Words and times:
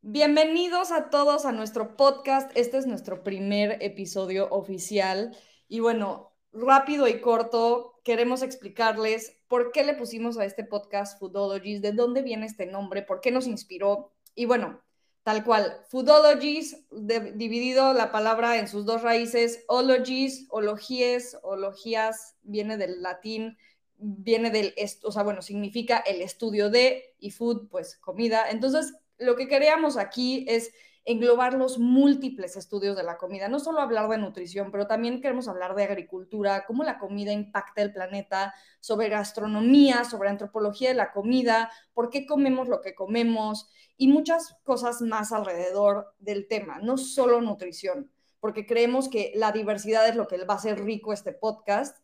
Bienvenidos 0.00 0.92
a 0.92 1.10
todos 1.10 1.44
a 1.44 1.50
nuestro 1.50 1.96
podcast. 1.96 2.52
Este 2.54 2.78
es 2.78 2.86
nuestro 2.86 3.24
primer 3.24 3.82
episodio 3.82 4.48
oficial. 4.48 5.36
Y 5.66 5.80
bueno, 5.80 6.32
rápido 6.52 7.08
y 7.08 7.20
corto, 7.20 8.00
queremos 8.04 8.42
explicarles 8.42 9.40
por 9.48 9.72
qué 9.72 9.82
le 9.82 9.94
pusimos 9.94 10.38
a 10.38 10.44
este 10.44 10.62
podcast 10.62 11.18
Foodologies, 11.18 11.82
de 11.82 11.90
dónde 11.90 12.22
viene 12.22 12.46
este 12.46 12.66
nombre, 12.66 13.02
por 13.02 13.20
qué 13.20 13.32
nos 13.32 13.48
inspiró. 13.48 14.12
Y 14.36 14.44
bueno, 14.44 14.80
tal 15.24 15.44
cual, 15.44 15.80
Foodologies, 15.88 16.86
dividido 16.92 17.92
la 17.92 18.12
palabra 18.12 18.56
en 18.56 18.68
sus 18.68 18.86
dos 18.86 19.02
raíces, 19.02 19.64
ologies, 19.66 20.46
ologíes, 20.50 21.36
ologías, 21.42 22.36
viene 22.42 22.76
del 22.76 23.02
latín, 23.02 23.58
viene 23.96 24.50
del, 24.50 24.74
o 25.02 25.10
sea, 25.10 25.24
bueno, 25.24 25.42
significa 25.42 25.98
el 25.98 26.22
estudio 26.22 26.70
de, 26.70 27.16
y 27.18 27.32
food, 27.32 27.68
pues 27.68 27.96
comida. 27.96 28.48
Entonces, 28.48 28.94
lo 29.18 29.36
que 29.36 29.48
queríamos 29.48 29.96
aquí 29.96 30.44
es 30.48 30.72
englobar 31.08 31.54
los 31.54 31.78
múltiples 31.78 32.56
estudios 32.56 32.94
de 32.94 33.02
la 33.02 33.16
comida, 33.16 33.48
no 33.48 33.60
solo 33.60 33.80
hablar 33.80 34.10
de 34.10 34.18
nutrición, 34.18 34.70
pero 34.70 34.86
también 34.86 35.22
queremos 35.22 35.48
hablar 35.48 35.74
de 35.74 35.84
agricultura, 35.84 36.66
cómo 36.66 36.84
la 36.84 36.98
comida 36.98 37.32
impacta 37.32 37.80
el 37.80 37.94
planeta, 37.94 38.52
sobre 38.80 39.08
gastronomía, 39.08 40.04
sobre 40.04 40.28
antropología 40.28 40.90
de 40.90 40.96
la 40.96 41.10
comida, 41.10 41.70
por 41.94 42.10
qué 42.10 42.26
comemos 42.26 42.68
lo 42.68 42.82
que 42.82 42.94
comemos 42.94 43.70
y 43.96 44.08
muchas 44.08 44.58
cosas 44.64 45.00
más 45.00 45.32
alrededor 45.32 46.12
del 46.18 46.46
tema, 46.46 46.78
no 46.78 46.98
solo 46.98 47.40
nutrición, 47.40 48.10
porque 48.38 48.66
creemos 48.66 49.08
que 49.08 49.32
la 49.34 49.50
diversidad 49.50 50.06
es 50.06 50.14
lo 50.14 50.28
que 50.28 50.36
va 50.44 50.54
a 50.54 50.58
hacer 50.58 50.84
rico 50.84 51.14
este 51.14 51.32
podcast. 51.32 51.96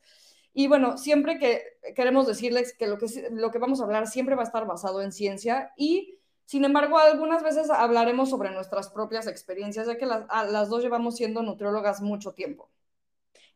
Y 0.55 0.67
bueno, 0.67 0.97
siempre 0.97 1.39
que 1.39 1.63
queremos 1.95 2.27
decirles 2.27 2.75
que 2.75 2.87
lo 2.87 2.97
que, 2.97 3.29
lo 3.33 3.51
que 3.51 3.59
vamos 3.59 3.81
a 3.81 3.85
hablar 3.85 4.07
siempre 4.07 4.35
va 4.35 4.43
a 4.43 4.47
estar 4.47 4.67
basado 4.67 5.03
en 5.03 5.13
ciencia 5.13 5.73
y 5.77 6.19
sin 6.47 6.65
embargo, 6.65 6.99
algunas 6.99 7.43
veces 7.43 7.71
hablaremos 7.71 8.31
sobre 8.31 8.51
nuestras 8.51 8.91
propias 8.91 9.27
experiencias, 9.27 9.87
ya 9.87 9.97
que 9.97 10.07
las, 10.07 10.27
las 10.51 10.69
dos 10.69 10.83
llevamos 10.83 11.17
siendo 11.17 11.43
nutriólogas 11.43 12.01
mucho 12.01 12.33
tiempo. 12.33 12.71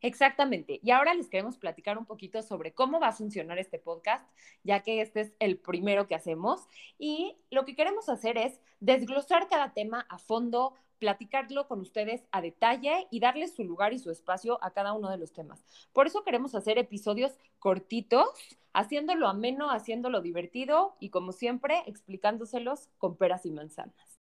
Exactamente. 0.00 0.78
Y 0.82 0.90
ahora 0.92 1.12
les 1.14 1.28
queremos 1.28 1.58
platicar 1.58 1.98
un 1.98 2.06
poquito 2.06 2.42
sobre 2.42 2.72
cómo 2.72 3.00
va 3.00 3.08
a 3.08 3.12
funcionar 3.12 3.58
este 3.58 3.78
podcast, 3.78 4.24
ya 4.62 4.80
que 4.80 5.00
este 5.00 5.22
es 5.22 5.32
el 5.40 5.58
primero 5.58 6.06
que 6.06 6.14
hacemos. 6.14 6.66
Y 6.98 7.36
lo 7.50 7.64
que 7.64 7.74
queremos 7.74 8.08
hacer 8.08 8.38
es 8.38 8.60
desglosar 8.80 9.48
cada 9.48 9.72
tema 9.72 10.06
a 10.08 10.18
fondo, 10.18 10.74
platicarlo 10.98 11.68
con 11.68 11.80
ustedes 11.80 12.24
a 12.32 12.40
detalle 12.40 13.06
y 13.10 13.20
darles 13.20 13.54
su 13.54 13.64
lugar 13.64 13.92
y 13.92 13.98
su 13.98 14.10
espacio 14.10 14.58
a 14.62 14.72
cada 14.72 14.92
uno 14.92 15.10
de 15.10 15.18
los 15.18 15.32
temas. 15.32 15.64
Por 15.92 16.06
eso 16.06 16.24
queremos 16.24 16.54
hacer 16.54 16.78
episodios 16.78 17.32
cortitos, 17.58 18.28
haciéndolo 18.72 19.28
ameno, 19.28 19.70
haciéndolo 19.70 20.20
divertido 20.20 20.96
y 21.00 21.10
como 21.10 21.32
siempre 21.32 21.82
explicándoselos 21.86 22.88
con 22.98 23.16
peras 23.16 23.46
y 23.46 23.50
manzanas. 23.50 24.18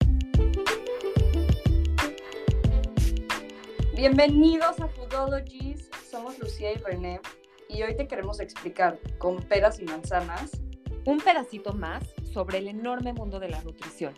Bienvenidos 3.95 4.79
a 4.81 4.89
Foodologies, 4.89 5.89
somos 6.09 6.37
Lucía 6.37 6.73
y 6.73 6.75
René 6.75 7.21
y 7.69 7.81
hoy 7.81 7.95
te 7.95 8.07
queremos 8.07 8.41
explicar 8.41 8.99
con 9.17 9.41
peras 9.41 9.79
y 9.79 9.85
manzanas 9.85 10.51
un 11.05 11.19
pedacito 11.19 11.73
más 11.73 12.03
sobre 12.33 12.57
el 12.57 12.67
enorme 12.67 13.13
mundo 13.13 13.39
de 13.39 13.49
la 13.49 13.61
nutrición. 13.61 14.13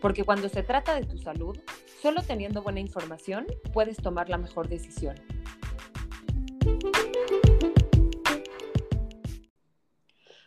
Porque 0.00 0.24
cuando 0.24 0.48
se 0.48 0.62
trata 0.62 0.94
de 0.94 1.06
tu 1.06 1.18
salud, 1.18 1.58
solo 2.00 2.22
teniendo 2.22 2.62
buena 2.62 2.80
información 2.80 3.46
puedes 3.72 3.96
tomar 3.96 4.28
la 4.28 4.38
mejor 4.38 4.68
decisión. 4.68 5.16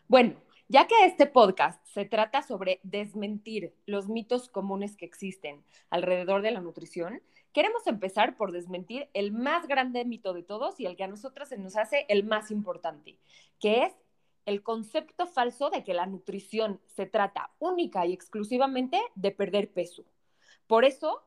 Bueno, 0.08 0.36
ya 0.68 0.88
que 0.88 1.06
este 1.06 1.26
podcast 1.26 1.86
se 1.86 2.06
trata 2.06 2.42
sobre 2.42 2.80
desmentir 2.84 3.74
los 3.86 4.08
mitos 4.08 4.48
comunes 4.50 4.96
que 4.96 5.06
existen 5.06 5.64
alrededor 5.90 6.42
de 6.42 6.52
la 6.52 6.62
nutrición, 6.62 7.22
queremos 7.54 7.88
empezar 7.88 8.38
por 8.38 8.52
desmentir 8.52 9.10
el 9.14 9.32
más 9.32 9.68
grande 9.68 10.06
mito 10.06 10.34
de 10.34 10.44
todos 10.44 10.80
y 10.80 10.86
el 10.86 10.96
que 10.96 11.04
a 11.04 11.08
nosotros 11.08 11.50
se 11.50 11.58
nos 11.58 11.76
hace 11.76 12.06
el 12.08 12.24
más 12.24 12.52
importante, 12.52 13.18
que 13.60 13.84
es 13.84 13.94
el 14.46 14.64
concepto 14.64 15.28
falso 15.28 15.70
de 15.70 15.84
que 15.84 15.94
la 15.94 16.06
nutrición 16.06 16.80
se 16.88 17.06
trata 17.06 17.52
única 17.60 18.06
y 18.06 18.14
exclusivamente 18.14 19.00
de 19.16 19.32
perder 19.32 19.72
peso. 19.72 20.04
Por 20.68 20.86
eso, 20.86 21.24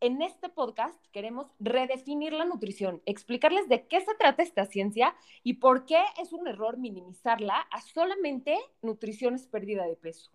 en 0.00 0.22
este 0.22 0.48
podcast 0.48 1.02
queremos 1.12 1.46
redefinir 1.58 2.32
la 2.32 2.44
nutrición, 2.44 3.02
explicarles 3.06 3.68
de 3.68 3.86
qué 3.86 4.00
se 4.00 4.14
trata 4.14 4.42
esta 4.42 4.66
ciencia 4.66 5.14
y 5.42 5.54
por 5.54 5.86
qué 5.86 6.02
es 6.20 6.32
un 6.32 6.46
error 6.46 6.76
minimizarla 6.76 7.58
a 7.70 7.80
solamente 7.80 8.58
nutrición 8.82 9.34
es 9.34 9.46
pérdida 9.46 9.86
de 9.86 9.96
peso. 9.96 10.30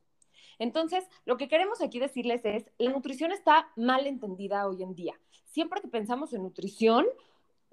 Entonces, 0.59 1.07
lo 1.25 1.37
que 1.37 1.47
queremos 1.47 1.81
aquí 1.81 1.99
decirles 1.99 2.41
es, 2.43 2.65
la 2.77 2.91
nutrición 2.91 3.31
está 3.31 3.71
mal 3.75 4.07
entendida 4.07 4.67
hoy 4.67 4.83
en 4.83 4.93
día. 4.93 5.13
Siempre 5.45 5.81
que 5.81 5.87
pensamos 5.87 6.33
en 6.33 6.43
nutrición, 6.43 7.05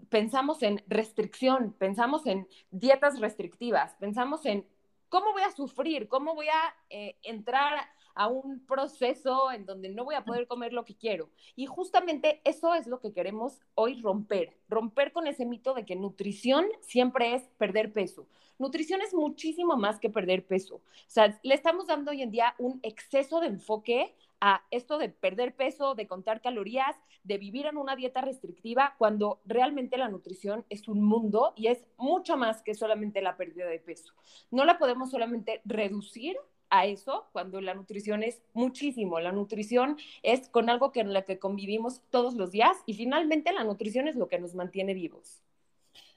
pensamos 0.09 0.63
en 0.63 0.83
restricción, 0.87 1.75
pensamos 1.79 2.27
en 2.27 2.49
dietas 2.71 3.21
restrictivas, 3.21 3.95
pensamos 3.97 4.47
en 4.47 4.67
cómo 5.09 5.33
voy 5.33 5.43
a 5.43 5.53
sufrir, 5.53 6.09
cómo 6.09 6.35
voy 6.35 6.49
a 6.49 6.75
eh, 6.91 7.17
entrar 7.23 7.89
a 8.17 8.29
un 8.29 8.65
proceso 8.67 9.53
en 9.53 9.67
donde 9.67 9.91
no 9.91 10.05
voy 10.05 10.15
a 10.15 10.25
poder 10.25 10.47
comer 10.47 10.73
lo 10.73 10.85
que 10.85 10.97
quiero. 10.97 11.29
Y 11.55 11.67
justamente 11.67 12.41
eso 12.45 12.75
es 12.75 12.87
lo 12.87 12.99
que 12.99 13.13
queremos 13.13 13.61
hoy 13.75 14.01
romper, 14.01 14.57
romper 14.69 15.13
con 15.13 15.27
ese 15.27 15.45
mito 15.45 15.75
de 15.75 15.85
que 15.85 15.97
nutrición 15.97 16.67
siempre 16.81 17.35
es 17.35 17.43
perder 17.59 17.93
peso. 17.93 18.27
Nutrición 18.59 19.03
es 19.03 19.13
muchísimo 19.13 19.77
más 19.77 20.01
que 20.01 20.09
perder 20.09 20.47
peso. 20.47 20.77
O 20.77 20.83
sea, 21.09 21.39
le 21.43 21.55
estamos 21.55 21.87
dando 21.89 22.11
hoy 22.11 22.23
en 22.23 22.31
día 22.31 22.55
un 22.59 22.81
exceso 22.83 23.39
de 23.41 23.49
enfoque 23.49 24.15
a 24.41 24.63
esto 24.71 24.99
de 24.99 25.09
perder 25.09 25.55
peso, 25.55 25.95
de 25.95 26.07
contar 26.07 26.41
calorías, 26.41 26.97
de 27.25 27.39
vivir 27.39 27.67
en 27.67 27.77
una 27.77 27.97
dieta 27.97 28.21
restrictiva, 28.21 28.95
cuando 28.99 29.41
realmente 29.45 29.97
la 29.97 30.09
nutrición 30.09 30.65
es 30.69 30.89
un 30.89 31.03
mundo 31.03 31.53
y 31.57 31.69
es 31.69 31.85
mucho 31.97 32.37
más 32.37 32.63
que 32.63 32.75
solamente 32.75 33.23
la 33.23 33.37
pérdida 33.37 33.67
de 33.67 33.79
peso. 33.79 34.13
No 34.51 34.65
la 34.65 34.79
podemos 34.79 35.11
solamente 35.11 35.61
reducir 35.65 36.37
a 36.71 36.87
eso 36.87 37.27
cuando 37.33 37.61
la 37.61 37.75
nutrición 37.75 38.23
es 38.23 38.43
muchísimo. 38.53 39.21
La 39.21 39.33
nutrición 39.33 39.97
es 40.23 40.49
con 40.49 40.69
algo 40.69 40.93
que 40.93 41.01
en 41.01 41.13
la 41.13 41.23
que 41.23 41.39
convivimos 41.39 42.03
todos 42.11 42.35
los 42.35 42.51
días 42.51 42.77
y 42.87 42.95
finalmente 42.95 43.53
la 43.53 43.65
nutrición 43.65 44.09
es 44.09 44.17
lo 44.17 44.29
que 44.29 44.39
nos 44.39 44.55
mantiene 44.55 44.95
vivos. 44.95 45.43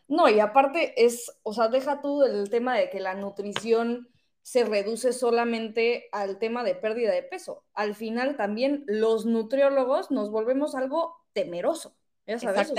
No, 0.08 0.28
y 0.28 0.40
aparte 0.40 1.06
es, 1.06 1.32
o 1.44 1.54
sea, 1.54 1.68
deja 1.68 2.02
tú 2.02 2.24
el 2.24 2.50
tema 2.50 2.76
de 2.76 2.90
que 2.90 3.00
la 3.00 3.14
nutrición 3.14 4.10
se 4.42 4.66
reduce 4.66 5.14
solamente 5.14 6.10
al 6.12 6.40
tema 6.40 6.64
de 6.64 6.76
pérdida 6.76 7.12
de 7.12 7.24
peso. 7.24 7.66
Al 7.74 7.96
final 7.96 8.36
también 8.36 8.84
los 8.88 9.26
nutriólogos 9.26 10.12
nos 10.12 10.32
volvemos 10.32 10.76
algo 10.76 11.16
temeroso. 11.34 11.96
¿ya 12.26 12.40
sabes? 12.40 12.74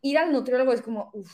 ir 0.00 0.18
al 0.18 0.32
nutriólogo 0.32 0.72
es 0.72 0.82
como, 0.82 1.10
uff, 1.12 1.30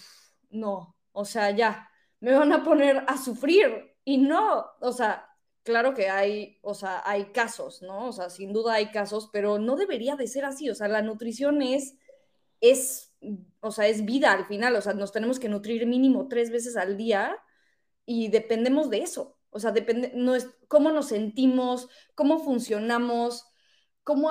no, 0.51 0.97
o 1.13 1.25
sea, 1.25 1.51
ya, 1.51 1.91
me 2.21 2.33
van 2.33 2.53
a 2.53 2.65
poner 2.65 3.05
a 3.07 3.19
sufrir. 3.19 3.97
Y 4.05 4.19
no, 4.19 4.65
o 4.81 4.93
sea, 4.93 5.29
claro 5.63 5.95
que 5.95 6.09
hay, 6.09 6.59
o 6.63 6.75
sea, 6.75 7.03
hay 7.05 7.27
casos, 7.27 7.83
¿no? 7.83 8.09
O 8.09 8.13
sea, 8.13 8.31
sin 8.31 8.53
duda 8.53 8.75
hay 8.75 8.91
casos, 8.91 9.31
pero 9.33 9.59
no 9.59 9.77
debería 9.77 10.17
de 10.17 10.27
ser 10.27 10.45
así. 10.45 10.71
O 10.71 10.75
sea, 10.75 10.89
la 10.89 11.03
nutrición 11.03 11.63
es, 11.63 11.97
es, 12.61 13.15
o 13.61 13.71
sea, 13.71 13.89
es 13.89 14.05
vida 14.05 14.33
al 14.33 14.47
final. 14.47 14.77
O 14.77 14.81
sea, 14.81 14.95
nos 14.95 15.13
tenemos 15.13 15.39
que 15.39 15.49
nutrir 15.49 15.87
mínimo 15.87 16.29
tres 16.29 16.51
veces 16.51 16.77
al 16.77 16.97
día 16.97 17.37
y 18.07 18.29
dependemos 18.29 18.91
de 18.91 18.99
eso. 18.99 19.37
O 19.51 19.61
sea, 19.61 19.71
depende, 19.71 20.13
no 20.15 20.35
es, 20.35 20.51
cómo 20.69 20.91
nos 20.91 21.09
sentimos, 21.09 21.89
cómo 22.15 22.41
funcionamos, 22.41 23.47
cómo 24.03 24.31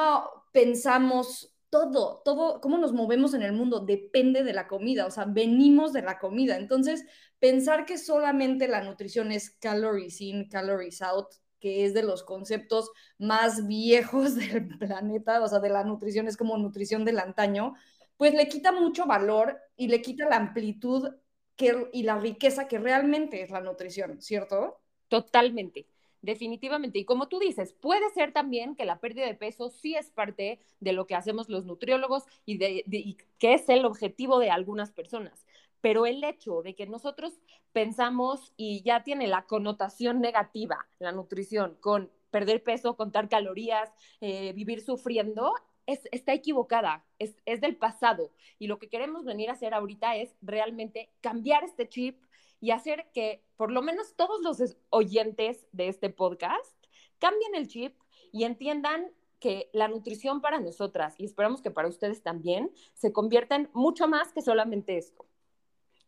pensamos, 0.51 1.53
todo, 1.69 2.21
todo, 2.23 2.61
cómo 2.61 2.77
nos 2.77 2.93
movemos 2.93 3.33
en 3.33 3.41
el 3.41 3.51
mundo 3.53 3.79
depende 3.79 4.43
de 4.43 4.53
la 4.53 4.67
comida, 4.67 5.07
o 5.07 5.11
sea, 5.11 5.25
venimos 5.25 5.91
de 5.91 6.03
la 6.03 6.19
comida. 6.19 6.57
Entonces, 6.57 7.03
pensar 7.39 7.85
que 7.85 7.97
solamente 7.97 8.67
la 8.67 8.83
nutrición 8.83 9.31
es 9.31 9.49
calories 9.49 10.21
in, 10.21 10.47
calories 10.49 11.01
out, 11.01 11.27
que 11.59 11.85
es 11.85 11.95
de 11.95 12.03
los 12.03 12.23
conceptos 12.23 12.91
más 13.17 13.65
viejos 13.65 14.35
del 14.35 14.67
planeta, 14.77 15.41
o 15.41 15.47
sea, 15.47 15.59
de 15.59 15.69
la 15.69 15.83
nutrición 15.83 16.27
es 16.27 16.37
como 16.37 16.57
nutrición 16.57 17.05
del 17.05 17.17
antaño, 17.17 17.73
pues 18.17 18.35
le 18.35 18.47
quita 18.47 18.71
mucho 18.71 19.05
valor 19.07 19.57
y 19.75 19.87
le 19.87 20.01
quita 20.01 20.29
la 20.29 20.35
amplitud 20.35 21.09
y 21.57 22.03
la 22.03 22.17
riqueza 22.17 22.67
que 22.67 22.79
realmente 22.79 23.41
es 23.41 23.49
la 23.49 23.61
nutrición, 23.61 24.21
¿cierto? 24.21 24.79
Totalmente, 25.07 25.87
definitivamente. 26.21 26.99
Y 26.99 27.05
como 27.05 27.27
tú 27.27 27.39
dices, 27.39 27.73
puede 27.73 28.09
ser 28.11 28.33
también 28.33 28.75
que 28.75 28.85
la 28.85 28.99
pérdida 28.99 29.25
de 29.25 29.35
peso 29.35 29.69
sí 29.69 29.95
es 29.95 30.09
parte 30.09 30.59
de 30.79 30.93
lo 30.93 31.05
que 31.05 31.15
hacemos 31.15 31.49
los 31.49 31.65
nutriólogos 31.65 32.23
y, 32.45 32.57
de, 32.57 33.17
que 33.37 33.53
es 33.53 33.69
el 33.69 33.85
objetivo 33.85 34.39
de 34.39 34.49
algunas 34.49 34.91
personas. 34.91 35.45
Pero 35.81 36.05
el 36.05 36.23
hecho 36.23 36.61
de 36.61 36.75
que 36.75 36.87
nosotros 36.87 37.33
pensamos 37.73 38.53
y 38.55 38.81
ya 38.83 39.03
tiene 39.03 39.27
la 39.27 39.45
connotación 39.45 40.21
negativa 40.21 40.87
la 40.99 41.11
nutrición 41.11 41.77
con 41.81 42.09
perder 42.31 42.63
peso, 42.63 42.95
contar 42.95 43.29
calorías, 43.29 43.91
eh, 44.19 44.53
vivir 44.53 44.81
sufriendo, 44.81 45.53
está 45.85 46.33
equivocada, 46.33 47.05
es, 47.19 47.35
es, 47.45 47.61
del 47.61 47.75
pasado. 47.75 48.31
Y 48.59 48.67
lo 48.67 48.79
que 48.79 48.89
queremos 48.89 49.25
venir 49.25 49.49
a 49.49 49.53
hacer 49.53 49.73
ahorita 49.73 50.15
es 50.15 50.35
realmente 50.41 51.11
cambiar 51.21 51.63
este 51.63 51.87
chip 51.87 52.21
y 52.59 52.71
hacer 52.71 53.07
que 53.13 53.43
por 53.57 53.71
lo 53.71 53.81
menos 53.81 54.15
todos 54.15 54.41
los 54.41 54.77
oyentes 54.89 55.67
de 55.71 55.89
este 55.89 56.09
podcast 56.09 56.73
cambien 57.19 57.55
el 57.55 57.67
chip 57.67 57.97
y 58.31 58.45
entiendan 58.45 59.11
que 59.39 59.69
la 59.73 59.89
nutrición 59.89 60.39
para 60.39 60.61
nosotras, 60.61 61.15
y 61.17 61.25
esperamos 61.25 61.61
que 61.61 61.69
para 61.69 61.89
ustedes 61.89 62.23
también, 62.23 62.71
se 62.93 63.11
convierta 63.11 63.55
en 63.55 63.69
mucho 63.73 64.07
más 64.07 64.31
que 64.31 64.41
solamente 64.41 64.97
esto. 64.97 65.25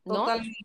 Totalmente, 0.06 0.56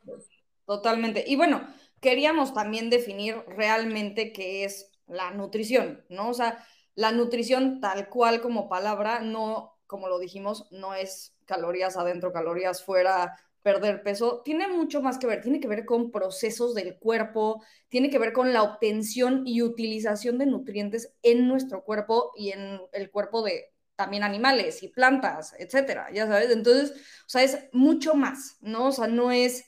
totalmente. 0.64 1.24
Y 1.26 1.34
bueno, 1.34 1.66
queríamos 2.00 2.54
también 2.54 2.88
definir 2.88 3.42
realmente 3.48 4.32
qué 4.32 4.62
es 4.64 4.92
la 5.08 5.32
nutrición, 5.32 6.04
¿no? 6.08 6.28
O 6.28 6.34
sea, 6.34 6.64
la 7.00 7.12
nutrición 7.12 7.80
tal 7.80 8.10
cual 8.10 8.42
como 8.42 8.68
palabra, 8.68 9.20
no, 9.20 9.78
como 9.86 10.08
lo 10.08 10.18
dijimos, 10.18 10.68
no 10.70 10.92
es 10.92 11.34
calorías 11.46 11.96
adentro, 11.96 12.30
calorías 12.30 12.84
fuera, 12.84 13.38
perder 13.62 14.02
peso, 14.02 14.42
tiene 14.44 14.68
mucho 14.68 15.00
más 15.00 15.16
que 15.16 15.26
ver, 15.26 15.40
tiene 15.40 15.60
que 15.60 15.66
ver 15.66 15.86
con 15.86 16.10
procesos 16.10 16.74
del 16.74 16.98
cuerpo, 16.98 17.64
tiene 17.88 18.10
que 18.10 18.18
ver 18.18 18.34
con 18.34 18.52
la 18.52 18.62
obtención 18.62 19.46
y 19.46 19.62
utilización 19.62 20.36
de 20.36 20.44
nutrientes 20.44 21.14
en 21.22 21.48
nuestro 21.48 21.84
cuerpo 21.84 22.32
y 22.36 22.50
en 22.50 22.78
el 22.92 23.10
cuerpo 23.10 23.42
de 23.42 23.72
también 23.96 24.22
animales 24.22 24.82
y 24.82 24.88
plantas, 24.88 25.54
etcétera, 25.58 26.10
ya 26.12 26.26
sabes, 26.26 26.50
entonces, 26.50 26.90
o 27.24 27.28
sea, 27.30 27.42
es 27.42 27.60
mucho 27.72 28.12
más, 28.12 28.58
¿no? 28.60 28.88
O 28.88 28.92
sea, 28.92 29.06
no 29.06 29.32
es 29.32 29.64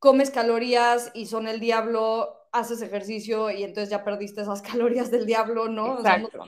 comes 0.00 0.32
calorías 0.32 1.12
y 1.14 1.26
son 1.26 1.46
el 1.46 1.60
diablo, 1.60 2.41
haces 2.52 2.82
ejercicio 2.82 3.50
y 3.50 3.64
entonces 3.64 3.90
ya 3.90 4.04
perdiste 4.04 4.42
esas 4.42 4.62
calorías 4.62 5.10
del 5.10 5.26
diablo, 5.26 5.68
¿no? 5.68 5.98
Exacto. 5.98 6.44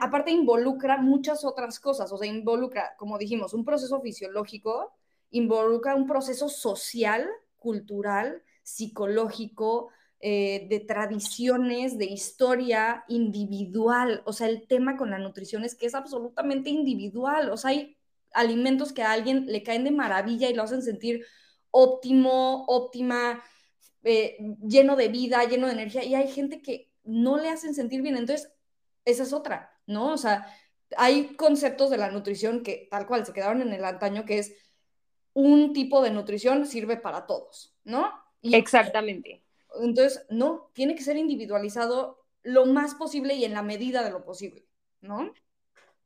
aparte 0.00 0.30
involucra 0.30 0.98
muchas 0.98 1.44
otras 1.44 1.80
cosas, 1.80 2.12
o 2.12 2.18
sea, 2.18 2.28
involucra, 2.28 2.94
como 2.98 3.18
dijimos, 3.18 3.54
un 3.54 3.64
proceso 3.64 4.00
fisiológico, 4.00 4.92
involucra 5.30 5.94
un 5.94 6.06
proceso 6.06 6.48
social, 6.48 7.28
cultural, 7.56 8.42
psicológico, 8.62 9.88
eh, 10.26 10.66
de 10.70 10.80
tradiciones, 10.80 11.98
de 11.98 12.06
historia 12.06 13.04
individual. 13.08 14.22
O 14.24 14.32
sea, 14.32 14.48
el 14.48 14.66
tema 14.66 14.96
con 14.96 15.10
la 15.10 15.18
nutrición 15.18 15.64
es 15.64 15.74
que 15.74 15.84
es 15.84 15.94
absolutamente 15.94 16.70
individual. 16.70 17.50
O 17.50 17.58
sea, 17.58 17.70
hay 17.70 17.98
alimentos 18.32 18.92
que 18.92 19.02
a 19.02 19.12
alguien 19.12 19.44
le 19.46 19.62
caen 19.62 19.84
de 19.84 19.90
maravilla 19.90 20.48
y 20.48 20.54
lo 20.54 20.62
hacen 20.62 20.82
sentir 20.82 21.26
óptimo, 21.70 22.64
óptima, 22.68 23.42
eh, 24.04 24.36
lleno 24.62 24.96
de 24.96 25.08
vida, 25.08 25.44
lleno 25.44 25.66
de 25.66 25.72
energía, 25.72 26.04
y 26.04 26.14
hay 26.14 26.28
gente 26.28 26.62
que 26.62 26.90
no 27.04 27.38
le 27.38 27.48
hacen 27.48 27.74
sentir 27.74 28.02
bien. 28.02 28.16
Entonces, 28.16 28.52
esa 29.04 29.22
es 29.24 29.32
otra, 29.32 29.70
¿no? 29.86 30.12
O 30.12 30.18
sea, 30.18 30.46
hay 30.96 31.34
conceptos 31.34 31.90
de 31.90 31.98
la 31.98 32.10
nutrición 32.10 32.62
que 32.62 32.88
tal 32.90 33.06
cual 33.06 33.26
se 33.26 33.32
quedaron 33.32 33.62
en 33.62 33.72
el 33.72 33.84
antaño, 33.84 34.24
que 34.24 34.38
es 34.38 34.54
un 35.32 35.72
tipo 35.72 36.02
de 36.02 36.10
nutrición 36.10 36.66
sirve 36.66 36.96
para 36.96 37.26
todos, 37.26 37.74
¿no? 37.84 38.12
Exactamente. 38.42 39.42
Entonces, 39.80 40.24
no, 40.30 40.70
tiene 40.72 40.94
que 40.94 41.02
ser 41.02 41.16
individualizado 41.16 42.24
lo 42.42 42.66
más 42.66 42.94
posible 42.94 43.34
y 43.34 43.44
en 43.44 43.54
la 43.54 43.62
medida 43.62 44.04
de 44.04 44.10
lo 44.10 44.24
posible, 44.24 44.66
¿no? 45.00 45.32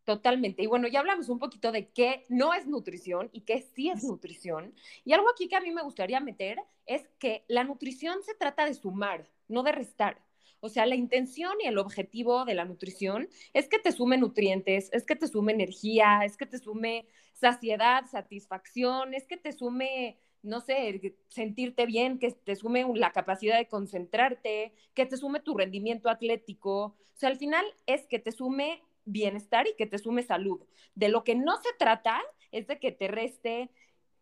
Totalmente. 0.08 0.62
Y 0.62 0.66
bueno, 0.66 0.88
ya 0.88 1.00
hablamos 1.00 1.28
un 1.28 1.38
poquito 1.38 1.70
de 1.70 1.90
qué 1.90 2.24
no 2.30 2.54
es 2.54 2.66
nutrición 2.66 3.28
y 3.30 3.42
qué 3.42 3.60
sí 3.60 3.90
es 3.90 4.04
nutrición. 4.04 4.74
Y 5.04 5.12
algo 5.12 5.28
aquí 5.28 5.48
que 5.48 5.56
a 5.56 5.60
mí 5.60 5.70
me 5.70 5.82
gustaría 5.82 6.18
meter 6.18 6.58
es 6.86 7.06
que 7.18 7.44
la 7.46 7.62
nutrición 7.62 8.22
se 8.22 8.34
trata 8.34 8.64
de 8.64 8.72
sumar, 8.72 9.28
no 9.48 9.62
de 9.62 9.72
restar. 9.72 10.22
O 10.60 10.70
sea, 10.70 10.86
la 10.86 10.94
intención 10.94 11.52
y 11.62 11.66
el 11.66 11.76
objetivo 11.76 12.46
de 12.46 12.54
la 12.54 12.64
nutrición 12.64 13.28
es 13.52 13.68
que 13.68 13.78
te 13.78 13.92
sume 13.92 14.16
nutrientes, 14.16 14.88
es 14.94 15.04
que 15.04 15.14
te 15.14 15.28
sume 15.28 15.52
energía, 15.52 16.20
es 16.24 16.38
que 16.38 16.46
te 16.46 16.56
sume 16.58 17.06
saciedad, 17.34 18.06
satisfacción, 18.06 19.12
es 19.12 19.26
que 19.26 19.36
te 19.36 19.52
sume, 19.52 20.18
no 20.42 20.62
sé, 20.62 21.18
sentirte 21.28 21.84
bien, 21.84 22.18
que 22.18 22.30
te 22.32 22.56
sume 22.56 22.86
la 22.94 23.12
capacidad 23.12 23.58
de 23.58 23.68
concentrarte, 23.68 24.72
que 24.94 25.04
te 25.04 25.18
sume 25.18 25.40
tu 25.40 25.54
rendimiento 25.54 26.08
atlético. 26.08 26.96
O 27.18 27.20
sea, 27.20 27.28
al 27.28 27.36
final 27.36 27.66
es 27.84 28.06
que 28.06 28.18
te 28.18 28.32
sume 28.32 28.82
bienestar 29.10 29.66
y 29.66 29.74
que 29.76 29.86
te 29.86 29.98
sume 29.98 30.22
salud. 30.22 30.60
De 30.94 31.08
lo 31.08 31.24
que 31.24 31.34
no 31.34 31.56
se 31.56 31.70
trata 31.78 32.20
es 32.52 32.66
de 32.66 32.78
que 32.78 32.92
te 32.92 33.08
reste 33.08 33.70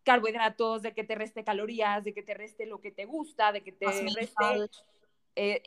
carbohidratos, 0.02 0.82
de 0.82 0.94
que 0.94 1.04
te 1.04 1.14
reste 1.14 1.44
calorías, 1.44 2.04
de 2.04 2.14
que 2.14 2.22
te 2.22 2.34
reste 2.34 2.66
lo 2.66 2.80
que 2.80 2.92
te 2.92 3.06
gusta, 3.06 3.52
de 3.52 3.62
que 3.62 3.72
te 3.72 3.86
reste 3.86 4.70
eh, 5.34 5.62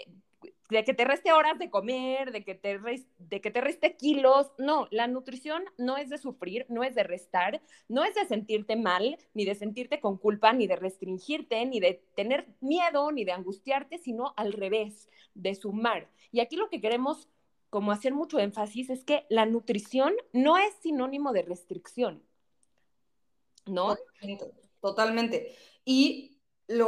de 0.70 0.84
que 0.84 0.94
te 0.94 1.04
reste 1.04 1.34
horas 1.34 1.58
de 1.58 1.70
comer, 1.70 2.32
de 2.32 2.44
que, 2.44 2.54
te 2.54 2.78
reste, 2.78 3.10
de 3.18 3.42
que 3.42 3.50
te 3.50 3.60
reste 3.60 3.96
kilos. 3.96 4.52
No, 4.58 4.88
la 4.92 5.08
nutrición 5.08 5.64
no 5.78 5.98
es 5.98 6.10
de 6.10 6.18
sufrir, 6.18 6.66
no 6.70 6.84
es 6.84 6.94
de 6.96 7.04
restar, 7.04 7.62
no 7.88 8.04
es 8.04 8.14
de 8.16 8.26
sentirte 8.26 8.76
mal, 8.76 9.18
ni 9.34 9.46
de 9.46 9.56
sentirte 9.56 10.00
con 10.00 10.18
culpa, 10.18 10.54
ni 10.54 10.68
de 10.68 10.76
restringirte, 10.76 11.66
ni 11.66 11.80
de 11.80 12.04
tener 12.16 12.48
miedo, 12.62 13.12
ni 13.12 13.26
de 13.26 13.32
angustiarte, 13.32 13.98
sino 13.98 14.34
al 14.38 14.54
revés, 14.54 15.10
de 15.34 15.56
sumar. 15.56 16.08
Y 16.32 16.40
aquí 16.40 16.56
lo 16.56 16.70
que 16.70 16.82
queremos 16.82 17.28
como 17.70 17.92
hacer 17.92 18.14
mucho 18.14 18.40
énfasis 18.40 18.90
es 18.90 19.04
que 19.04 19.26
la 19.30 19.46
nutrición 19.46 20.14
no 20.34 20.58
es 20.58 20.74
sinónimo 20.82 21.34
de 21.34 21.44
restricción. 21.44 22.24
¿No? 23.66 23.96
Totalmente. 23.96 24.52
Totalmente. 24.82 25.56
Y 25.86 26.40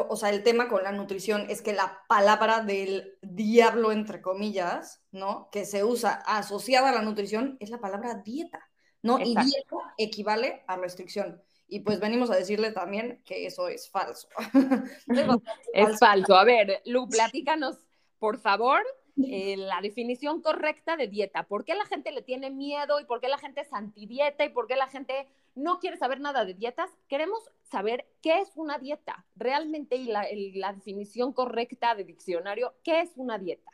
o 0.08 0.16
sea, 0.16 0.30
el 0.30 0.44
tema 0.44 0.68
con 0.68 0.84
la 0.84 0.92
nutrición 0.92 1.48
es 1.50 1.62
que 1.62 1.74
la 1.74 2.04
palabra 2.08 2.62
del 2.62 3.18
diablo, 3.22 3.92
entre 3.92 4.22
comillas, 4.22 5.04
¿no? 5.12 5.50
Que 5.52 5.66
se 5.66 5.84
usa 5.84 6.22
asociada 6.26 6.90
a 6.90 6.94
la 6.94 7.02
nutrición 7.02 7.58
es 7.60 7.70
la 7.72 7.80
palabra 7.80 8.22
dieta, 8.24 8.70
¿no? 9.02 9.18
Y 9.20 9.36
dieta 9.36 9.78
equivale 9.98 10.64
a 10.68 10.78
restricción. 10.78 11.42
Y 11.68 11.80
pues 11.80 12.00
venimos 12.00 12.30
a 12.30 12.36
decirle 12.36 12.72
también 12.74 13.24
que 13.26 13.48
eso 13.48 13.68
es 13.70 13.90
falso. 13.90 14.28
es 15.74 16.00
falso. 16.00 16.36
A 16.36 16.44
ver, 16.44 16.82
Lu, 16.86 17.10
platícanos, 17.10 17.78
por 18.20 18.40
favor, 18.40 18.84
eh, 19.18 19.58
la 19.58 19.82
definición 19.82 20.42
correcta 20.42 20.96
de 20.96 21.08
dieta. 21.08 21.44
¿Por 21.44 21.66
qué 21.66 21.76
la 21.76 21.86
gente 21.86 22.12
le 22.12 22.22
tiene 22.22 22.50
miedo 22.50 23.00
y 23.00 23.06
por 23.06 23.20
qué 23.20 23.28
la 23.28 23.38
gente 23.38 23.62
es 23.62 23.74
antidieta 23.74 24.46
y 24.46 24.50
por 24.50 24.68
qué 24.68 24.76
la 24.76 24.88
gente 24.88 25.28
no 25.56 25.80
quiere 25.80 25.98
saber 25.98 26.20
nada 26.20 26.46
de 26.46 26.54
dietas? 26.54 26.90
Queremos 27.08 27.52
saber 27.64 28.08
qué 28.22 28.40
es 28.40 28.50
una 28.56 28.78
dieta 28.78 29.26
realmente 29.36 29.96
y 29.96 30.06
la, 30.06 30.74
definición 30.74 31.34
correcta 31.34 31.96
de 31.96 32.04
diccionario, 32.04 32.74
¿qué 32.84 33.02
es 33.02 33.12
una 33.16 33.38
dieta? 33.38 33.72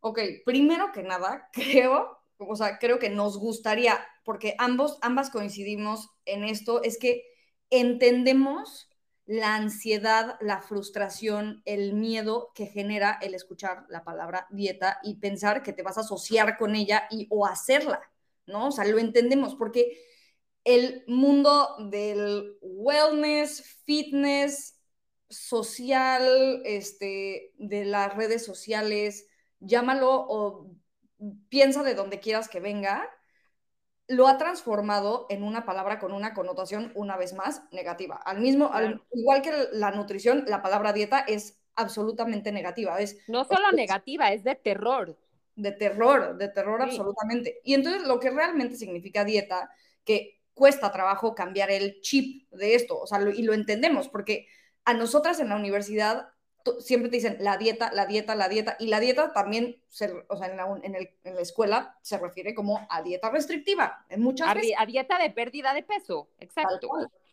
Ok, 0.00 0.18
primero 0.44 0.92
que 0.92 1.02
nada, 1.02 1.48
creo, 1.52 2.18
o 2.38 2.56
sea, 2.56 2.78
creo 2.78 2.98
que 2.98 3.10
nos 3.10 3.38
gustaría, 3.38 3.98
porque 4.24 4.54
ambos, 4.58 4.98
ambas 5.02 5.30
coincidimos 5.30 6.10
en 6.24 6.44
esto, 6.44 6.82
es 6.82 6.98
que 6.98 7.24
entendemos 7.70 8.91
la 9.26 9.54
ansiedad, 9.54 10.36
la 10.40 10.60
frustración, 10.60 11.62
el 11.64 11.94
miedo 11.94 12.52
que 12.54 12.66
genera 12.66 13.18
el 13.22 13.34
escuchar 13.34 13.86
la 13.88 14.04
palabra 14.04 14.46
dieta 14.50 14.98
y 15.02 15.16
pensar 15.16 15.62
que 15.62 15.72
te 15.72 15.82
vas 15.82 15.96
a 15.98 16.02
asociar 16.02 16.58
con 16.58 16.74
ella 16.74 17.06
y 17.10 17.28
o 17.30 17.46
hacerla, 17.46 18.00
¿no? 18.46 18.68
O 18.68 18.72
sea, 18.72 18.84
lo 18.84 18.98
entendemos 18.98 19.54
porque 19.54 19.98
el 20.64 21.04
mundo 21.06 21.76
del 21.90 22.56
wellness, 22.60 23.62
fitness, 23.84 24.78
social, 25.28 26.62
este, 26.64 27.52
de 27.56 27.84
las 27.84 28.14
redes 28.14 28.44
sociales, 28.44 29.26
llámalo 29.60 30.26
o 30.28 30.70
piensa 31.48 31.82
de 31.82 31.94
donde 31.94 32.20
quieras 32.20 32.48
que 32.48 32.60
venga, 32.60 33.08
lo 34.12 34.28
ha 34.28 34.36
transformado 34.36 35.26
en 35.30 35.42
una 35.42 35.64
palabra 35.64 35.98
con 35.98 36.12
una 36.12 36.34
connotación 36.34 36.92
una 36.94 37.16
vez 37.16 37.32
más 37.32 37.62
negativa. 37.72 38.16
Al 38.16 38.40
mismo, 38.40 38.70
igual 39.12 39.40
que 39.40 39.52
la 39.72 39.90
nutrición, 39.90 40.44
la 40.46 40.60
palabra 40.60 40.92
dieta 40.92 41.20
es 41.20 41.58
absolutamente 41.76 42.52
negativa. 42.52 43.00
Es, 43.00 43.18
no 43.26 43.44
solo 43.44 43.72
negativa, 43.72 44.30
es 44.32 44.44
de 44.44 44.54
terror. 44.54 45.16
De 45.56 45.72
terror, 45.72 46.36
de 46.36 46.48
terror 46.48 46.82
absolutamente. 46.82 47.60
Y 47.64 47.72
entonces 47.72 48.02
lo 48.02 48.20
que 48.20 48.30
realmente 48.30 48.76
significa 48.76 49.24
dieta, 49.24 49.70
que 50.04 50.42
cuesta 50.52 50.92
trabajo 50.92 51.34
cambiar 51.34 51.70
el 51.70 52.02
chip 52.02 52.50
de 52.50 52.74
esto, 52.74 53.00
o 53.00 53.06
sea, 53.06 53.18
y 53.22 53.42
lo 53.42 53.54
entendemos, 53.54 54.08
porque 54.08 54.46
a 54.84 54.92
nosotras 54.92 55.40
en 55.40 55.48
la 55.48 55.56
universidad 55.56 56.28
siempre 56.78 57.10
te 57.10 57.16
dicen 57.16 57.36
la 57.40 57.56
dieta, 57.56 57.92
la 57.92 58.06
dieta, 58.06 58.34
la 58.34 58.48
dieta, 58.48 58.76
y 58.78 58.86
la 58.88 59.00
dieta 59.00 59.32
también, 59.32 59.80
o 60.28 60.36
sea, 60.36 60.46
en 60.48 60.56
la, 60.56 60.80
en, 60.82 60.94
el, 60.94 61.10
en 61.24 61.34
la, 61.34 61.40
escuela 61.40 61.98
se 62.02 62.18
refiere 62.18 62.54
como 62.54 62.86
a 62.88 63.02
dieta 63.02 63.30
restrictiva, 63.30 64.04
en 64.08 64.22
muchas 64.22 64.48
a, 64.48 64.54
veces. 64.54 64.72
A 64.78 64.86
dieta 64.86 65.18
de 65.18 65.30
pérdida 65.30 65.74
de 65.74 65.82
peso, 65.82 66.28
exacto. 66.38 66.88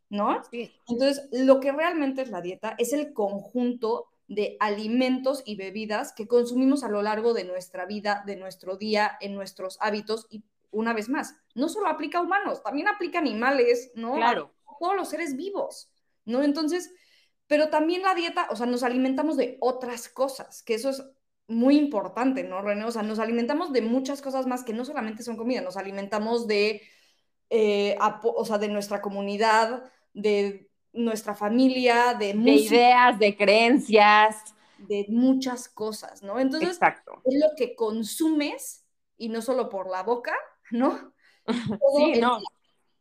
¿No? 0.09 0.43
Sí. 0.49 0.73
Entonces, 0.87 1.29
lo 1.31 1.59
que 1.59 1.71
realmente 1.71 2.23
es 2.23 2.29
la 2.29 2.41
dieta 2.41 2.75
es 2.79 2.93
el 2.93 3.13
conjunto 3.13 4.07
de 4.27 4.57
alimentos 4.59 5.43
y 5.45 5.55
bebidas 5.55 6.13
que 6.13 6.27
consumimos 6.27 6.83
a 6.83 6.89
lo 6.89 7.01
largo 7.01 7.33
de 7.33 7.43
nuestra 7.43 7.85
vida, 7.85 8.23
de 8.25 8.35
nuestro 8.35 8.77
día, 8.77 9.17
en 9.21 9.33
nuestros 9.35 9.77
hábitos, 9.81 10.27
y 10.29 10.43
una 10.71 10.93
vez 10.93 11.09
más, 11.09 11.35
no 11.55 11.67
solo 11.67 11.87
aplica 11.87 12.19
a 12.19 12.21
humanos, 12.21 12.63
también 12.63 12.87
aplica 12.87 13.19
a 13.19 13.21
animales, 13.21 13.91
¿no? 13.95 14.13
Claro. 14.13 14.53
A 14.67 14.77
todos 14.79 14.95
los 14.95 15.09
seres 15.09 15.35
vivos, 15.35 15.91
¿no? 16.25 16.43
Entonces, 16.43 16.91
pero 17.49 17.69
también 17.69 18.03
la 18.03 18.13
dieta, 18.13 18.47
o 18.51 18.55
sea, 18.55 18.67
nos 18.67 18.83
alimentamos 18.83 19.35
de 19.35 19.57
otras 19.59 20.07
cosas, 20.07 20.61
que 20.61 20.75
eso 20.75 20.91
es 20.91 21.03
muy 21.47 21.77
importante, 21.77 22.43
¿no, 22.43 22.61
René? 22.61 22.85
O 22.85 22.91
sea, 22.91 23.01
nos 23.01 23.17
alimentamos 23.17 23.73
de 23.73 23.81
muchas 23.81 24.21
cosas 24.21 24.45
más 24.45 24.63
que 24.63 24.71
no 24.71 24.85
solamente 24.85 25.23
son 25.23 25.35
comida, 25.35 25.59
nos 25.61 25.75
alimentamos 25.75 26.45
de, 26.45 26.83
eh, 27.49 27.97
o 28.21 28.45
sea, 28.45 28.59
de 28.59 28.67
nuestra 28.67 29.01
comunidad, 29.01 29.91
de 30.13 30.69
nuestra 30.93 31.33
familia, 31.33 32.13
de, 32.13 32.35
de 32.35 32.51
ideas, 32.51 33.17
de 33.17 33.35
creencias. 33.35 34.53
De 34.77 35.07
muchas 35.09 35.67
cosas, 35.69 36.21
¿no? 36.21 36.39
Entonces, 36.39 36.69
Exacto. 36.69 37.19
es 37.25 37.33
lo 37.33 37.47
que 37.57 37.75
consumes 37.75 38.85
y 39.17 39.29
no 39.29 39.41
solo 39.41 39.69
por 39.69 39.89
la 39.89 40.03
boca, 40.03 40.35
¿no? 40.69 41.13
sí, 41.97 42.21
no. 42.21 42.37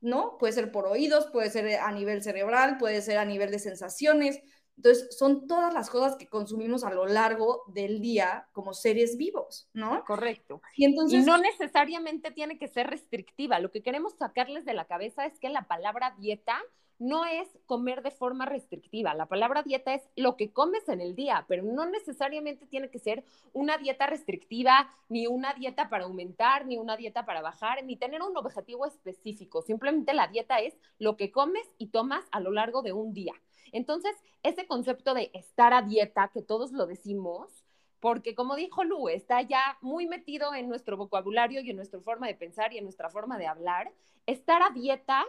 ¿No? 0.01 0.39
Puede 0.39 0.53
ser 0.53 0.73
por 0.73 0.87
oídos, 0.87 1.27
puede 1.33 1.51
ser 1.51 1.79
a 1.81 1.91
nivel 1.93 2.23
cerebral, 2.23 2.79
puede 2.79 3.03
ser 3.03 3.19
a 3.19 3.25
nivel 3.25 3.51
de 3.51 3.59
sensaciones. 3.59 4.41
Entonces, 4.77 5.17
son 5.17 5.49
todas 5.49 5.75
las 5.75 5.91
cosas 5.91 6.17
que 6.17 6.29
consumimos 6.29 6.85
a 6.85 6.93
lo 6.93 7.07
largo 7.07 7.65
del 7.67 8.01
día 8.01 8.49
como 8.53 8.75
seres 8.75 9.17
vivos, 9.17 9.69
¿no? 9.73 10.05
Correcto. 10.05 10.63
Y, 10.77 10.85
entonces, 10.85 11.27
no 11.27 11.37
necesariamente 11.37 12.31
tiene 12.31 12.59
que 12.59 12.69
ser 12.69 12.87
restrictiva. 12.87 13.59
Lo 13.59 13.73
que 13.73 13.83
queremos 13.83 14.15
sacarles 14.17 14.65
de 14.65 14.75
la 14.75 14.85
cabeza 14.85 15.27
es 15.27 15.39
que 15.41 15.49
la 15.49 15.67
palabra 15.67 16.15
dieta 16.19 16.63
no 16.99 17.25
es 17.25 17.49
comer 17.67 18.03
de 18.03 18.11
forma 18.11 18.47
restrictiva. 18.47 19.15
La 19.15 19.27
palabra 19.27 19.63
dieta 19.63 19.95
es 19.95 20.03
lo 20.17 20.37
que 20.37 20.53
comes 20.53 20.89
en 20.89 21.01
el 21.01 21.15
día, 21.15 21.45
pero 21.49 21.63
no 21.63 21.87
necesariamente 21.87 22.67
tiene 22.67 22.91
que 22.91 22.99
ser 22.99 23.25
una 23.53 23.79
dieta 23.79 24.07
restrictiva, 24.07 24.93
ni 25.09 25.27
una 25.27 25.55
dieta 25.55 25.89
para 25.89 26.05
aumentar, 26.05 26.67
ni 26.67 26.77
una 26.77 26.97
dieta 26.97 27.25
para 27.25 27.43
bajar, 27.43 27.85
ni 27.85 27.97
tener 27.97 28.23
un 28.23 28.37
objetivo 28.37 28.87
específico. 28.87 29.63
Simplemente 29.63 30.13
la 30.15 30.29
dieta 30.29 30.59
es 30.59 30.77
lo 30.99 31.17
que 31.17 31.31
comes 31.31 31.69
y 31.79 31.89
tomas 31.89 32.25
a 32.31 32.41
lo 32.41 32.51
largo 32.51 32.83
de 32.83 32.93
un 32.93 33.13
día. 33.13 33.35
Entonces, 33.73 34.17
ese 34.43 34.67
concepto 34.67 35.15
de 35.15 35.31
estar 35.35 35.73
a 35.73 35.83
dieta, 35.83 36.31
que 36.33 36.43
todos 36.43 36.73
lo 36.73 36.87
decimos, 36.87 37.65
porque 38.01 38.35
como 38.35 38.57
dijo 38.57 38.85
Lu, 38.85 39.09
está 39.09 39.43
ya 39.43 39.77
muy 39.81 40.07
metido 40.07 40.55
en 40.55 40.69
nuestro 40.69 40.97
vocabulario 40.97 41.61
y 41.61 41.71
en 41.71 41.77
nuestra 41.77 42.01
forma 42.01 42.27
de 42.27 42.35
pensar 42.35 42.73
y 42.73 42.79
en 42.79 42.85
nuestra 42.85 43.11
forma 43.11 43.39
de 43.39 43.47
hablar. 43.47 43.93
Estar 44.27 44.63
a 44.63 44.71
dieta 44.71 45.25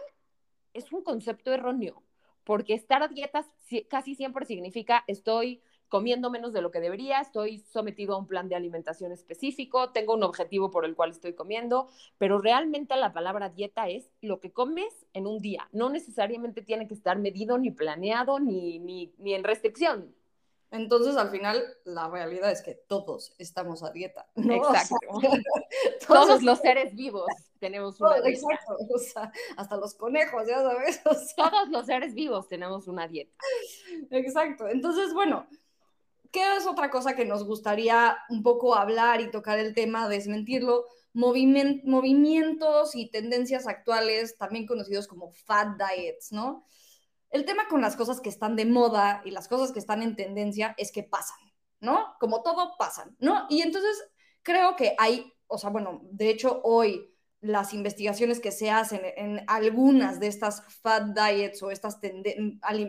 es 0.74 0.92
un 0.92 1.02
concepto 1.02 1.52
erróneo, 1.52 2.02
porque 2.44 2.74
estar 2.74 3.02
a 3.02 3.08
dieta 3.08 3.44
casi 3.88 4.14
siempre 4.14 4.46
significa 4.46 5.04
estoy 5.06 5.62
comiendo 5.88 6.30
menos 6.30 6.52
de 6.52 6.62
lo 6.62 6.70
que 6.70 6.80
debería, 6.80 7.20
estoy 7.20 7.58
sometido 7.58 8.14
a 8.14 8.18
un 8.18 8.26
plan 8.26 8.48
de 8.48 8.54
alimentación 8.54 9.12
específico, 9.12 9.90
tengo 9.90 10.14
un 10.14 10.22
objetivo 10.22 10.70
por 10.70 10.84
el 10.84 10.94
cual 10.94 11.10
estoy 11.10 11.34
comiendo, 11.34 11.88
pero 12.16 12.40
realmente 12.40 12.96
la 12.96 13.12
palabra 13.12 13.50
dieta 13.50 13.88
es 13.88 14.08
lo 14.22 14.38
que 14.38 14.52
comes 14.52 15.06
en 15.12 15.26
un 15.26 15.40
día, 15.40 15.68
no 15.72 15.90
necesariamente 15.90 16.62
tiene 16.62 16.86
que 16.86 16.94
estar 16.94 17.18
medido 17.18 17.58
ni 17.58 17.72
planeado 17.72 18.38
ni, 18.38 18.78
ni, 18.78 19.12
ni 19.18 19.34
en 19.34 19.44
restricción. 19.44 20.14
Entonces, 20.70 21.16
al 21.16 21.30
final, 21.30 21.60
la 21.84 22.08
realidad 22.08 22.52
es 22.52 22.62
que 22.62 22.74
todos 22.74 23.34
estamos 23.38 23.82
a 23.82 23.90
dieta. 23.90 24.28
Exacto. 24.36 24.96
todos, 26.06 26.44
los 26.44 26.60
seres 26.60 26.94
vivos 26.94 27.26
tenemos 27.60 28.00
una 28.00 28.20
dieta. 28.20 28.28
Exacto. 28.30 28.76
O 28.92 28.98
sea, 28.98 29.32
hasta 29.56 29.76
los 29.76 29.94
conejos, 29.94 30.48
ya 30.48 30.62
sabes. 30.62 31.02
todos 31.36 31.68
los 31.68 31.86
seres 31.86 32.14
vivos 32.14 32.48
tenemos 32.48 32.88
una 32.88 33.06
dieta. 33.06 33.36
Exacto. 34.10 34.66
Entonces, 34.68 35.14
bueno, 35.14 35.46
¿qué 36.32 36.56
es 36.56 36.66
otra 36.66 36.90
cosa 36.90 37.14
que 37.14 37.24
nos 37.24 37.44
gustaría 37.44 38.16
un 38.30 38.42
poco 38.42 38.74
hablar 38.74 39.20
y 39.20 39.30
tocar 39.30 39.58
el 39.58 39.74
tema, 39.74 40.08
desmentirlo? 40.08 40.86
movimientos 41.12 42.94
y 42.94 43.10
tendencias 43.10 43.66
actuales, 43.66 44.36
también 44.38 44.66
conocidos 44.66 45.08
como 45.08 45.32
fat 45.32 45.76
diets, 45.76 46.32
¿no? 46.32 46.64
El 47.30 47.44
tema 47.44 47.68
con 47.68 47.80
las 47.80 47.96
cosas 47.96 48.20
que 48.20 48.28
están 48.28 48.56
de 48.56 48.64
moda 48.64 49.22
y 49.24 49.30
las 49.30 49.48
cosas 49.48 49.72
que 49.72 49.78
están 49.78 50.02
en 50.02 50.16
tendencia 50.16 50.74
es 50.78 50.92
que 50.92 51.02
pasan, 51.02 51.38
¿no? 51.80 52.14
Como 52.18 52.42
todo 52.42 52.74
pasan, 52.78 53.16
¿no? 53.18 53.46
Y 53.48 53.62
entonces 53.62 54.02
creo 54.42 54.76
que 54.76 54.94
hay, 54.98 55.32
o 55.46 55.58
sea, 55.58 55.70
bueno, 55.70 56.00
de 56.02 56.30
hecho 56.30 56.60
hoy 56.64 57.09
las 57.40 57.72
investigaciones 57.72 58.40
que 58.40 58.52
se 58.52 58.70
hacen 58.70 59.00
en 59.16 59.44
algunas 59.46 60.20
de 60.20 60.26
estas 60.26 60.62
fat 60.82 61.08
diets 61.14 61.62
o 61.62 61.70
estas 61.70 61.98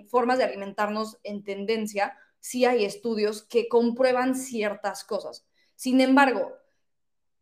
formas 0.09 0.37
de 0.37 0.43
alimentarnos 0.43 1.17
en 1.23 1.43
tendencia, 1.43 2.17
sí 2.39 2.65
hay 2.65 2.85
estudios 2.85 3.43
que 3.43 3.67
comprueban 3.67 4.35
ciertas 4.35 5.03
cosas. 5.03 5.45
Sin 5.75 6.01
embargo, 6.01 6.53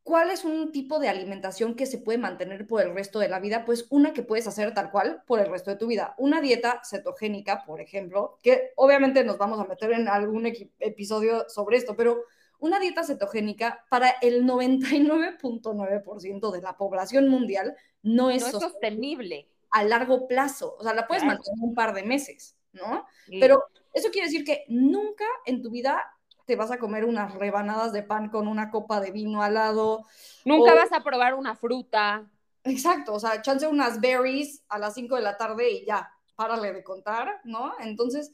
¿Cuál 0.09 0.31
es 0.31 0.43
un 0.43 0.71
tipo 0.71 0.97
de 0.97 1.07
alimentación 1.07 1.75
que 1.75 1.85
se 1.85 1.99
puede 1.99 2.17
mantener 2.17 2.65
por 2.65 2.81
el 2.81 2.95
resto 2.95 3.19
de 3.19 3.29
la 3.29 3.39
vida? 3.39 3.63
Pues 3.63 3.85
una 3.91 4.11
que 4.11 4.23
puedes 4.23 4.47
hacer 4.47 4.73
tal 4.73 4.89
cual 4.89 5.21
por 5.27 5.39
el 5.39 5.51
resto 5.51 5.69
de 5.69 5.77
tu 5.77 5.85
vida. 5.85 6.15
Una 6.17 6.41
dieta 6.41 6.81
cetogénica, 6.83 7.63
por 7.63 7.79
ejemplo, 7.79 8.39
que 8.41 8.71
obviamente 8.75 9.23
nos 9.23 9.37
vamos 9.37 9.59
a 9.59 9.65
meter 9.65 9.91
en 9.91 10.07
algún 10.07 10.51
episodio 10.79 11.47
sobre 11.47 11.77
esto, 11.77 11.95
pero 11.95 12.23
una 12.59 12.79
dieta 12.79 13.03
cetogénica 13.03 13.85
para 13.89 14.09
el 14.21 14.45
99.9% 14.45 16.51
de 16.51 16.61
la 16.61 16.77
población 16.77 17.29
mundial 17.29 17.75
no 18.01 18.29
es, 18.29 18.43
sostenible 18.43 19.49
a 19.71 19.83
largo 19.83 20.27
plazo. 20.27 20.75
O 20.77 20.83
sea, 20.83 20.93
la 20.93 21.07
puedes 21.07 21.23
mantener 21.23 21.57
un 21.61 21.73
par 21.73 21.93
de 21.93 22.03
meses, 22.03 22.57
¿no? 22.73 23.05
Pero 23.27 23.63
eso 23.93 24.09
quiere 24.11 24.27
decir 24.27 24.43
que 24.43 24.65
nunca 24.67 25.25
en 25.45 25.61
tu 25.61 25.71
vida 25.71 26.03
te 26.45 26.55
vas 26.55 26.71
a 26.71 26.79
comer 26.79 27.05
unas 27.05 27.35
rebanadas 27.35 27.93
de 27.93 28.03
pan 28.03 28.29
con 28.29 28.47
una 28.47 28.71
copa 28.71 28.99
de 28.99 29.11
vino 29.11 29.43
al 29.43 29.53
lado. 29.53 30.05
Nunca 30.45 30.73
vas 30.73 30.91
a 30.91 31.03
probar 31.03 31.35
una 31.35 31.55
fruta. 31.55 32.27
Exacto, 32.63 33.13
o 33.13 33.19
sea, 33.19 33.41
chance 33.41 33.67
unas 33.67 34.01
berries 34.01 34.63
a 34.67 34.79
las 34.79 34.95
5 34.95 35.15
de 35.15 35.21
la 35.21 35.37
tarde 35.37 35.69
y 35.69 35.85
ya, 35.85 36.11
párale 36.35 36.73
de 36.73 36.83
contar, 36.83 37.39
¿no? 37.43 37.73
Entonces, 37.79 38.33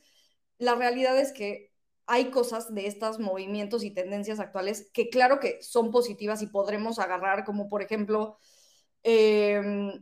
la 0.57 0.75
realidad 0.75 1.17
es 1.19 1.31
que 1.31 1.74
hay 2.07 2.31
cosas 2.31 2.73
de 2.73 2.87
estos 2.87 3.19
movimientos 3.19 3.83
y 3.83 3.91
tendencias 3.91 4.39
actuales 4.39 4.89
que 4.93 5.09
claro 5.09 5.39
que 5.39 5.61
son 5.61 5.91
positivas 5.91 6.41
y 6.41 6.47
podremos 6.47 6.99
agarrar, 6.99 7.43
como 7.45 7.67
por 7.67 7.81
ejemplo, 7.81 8.37
eh, 9.03 10.01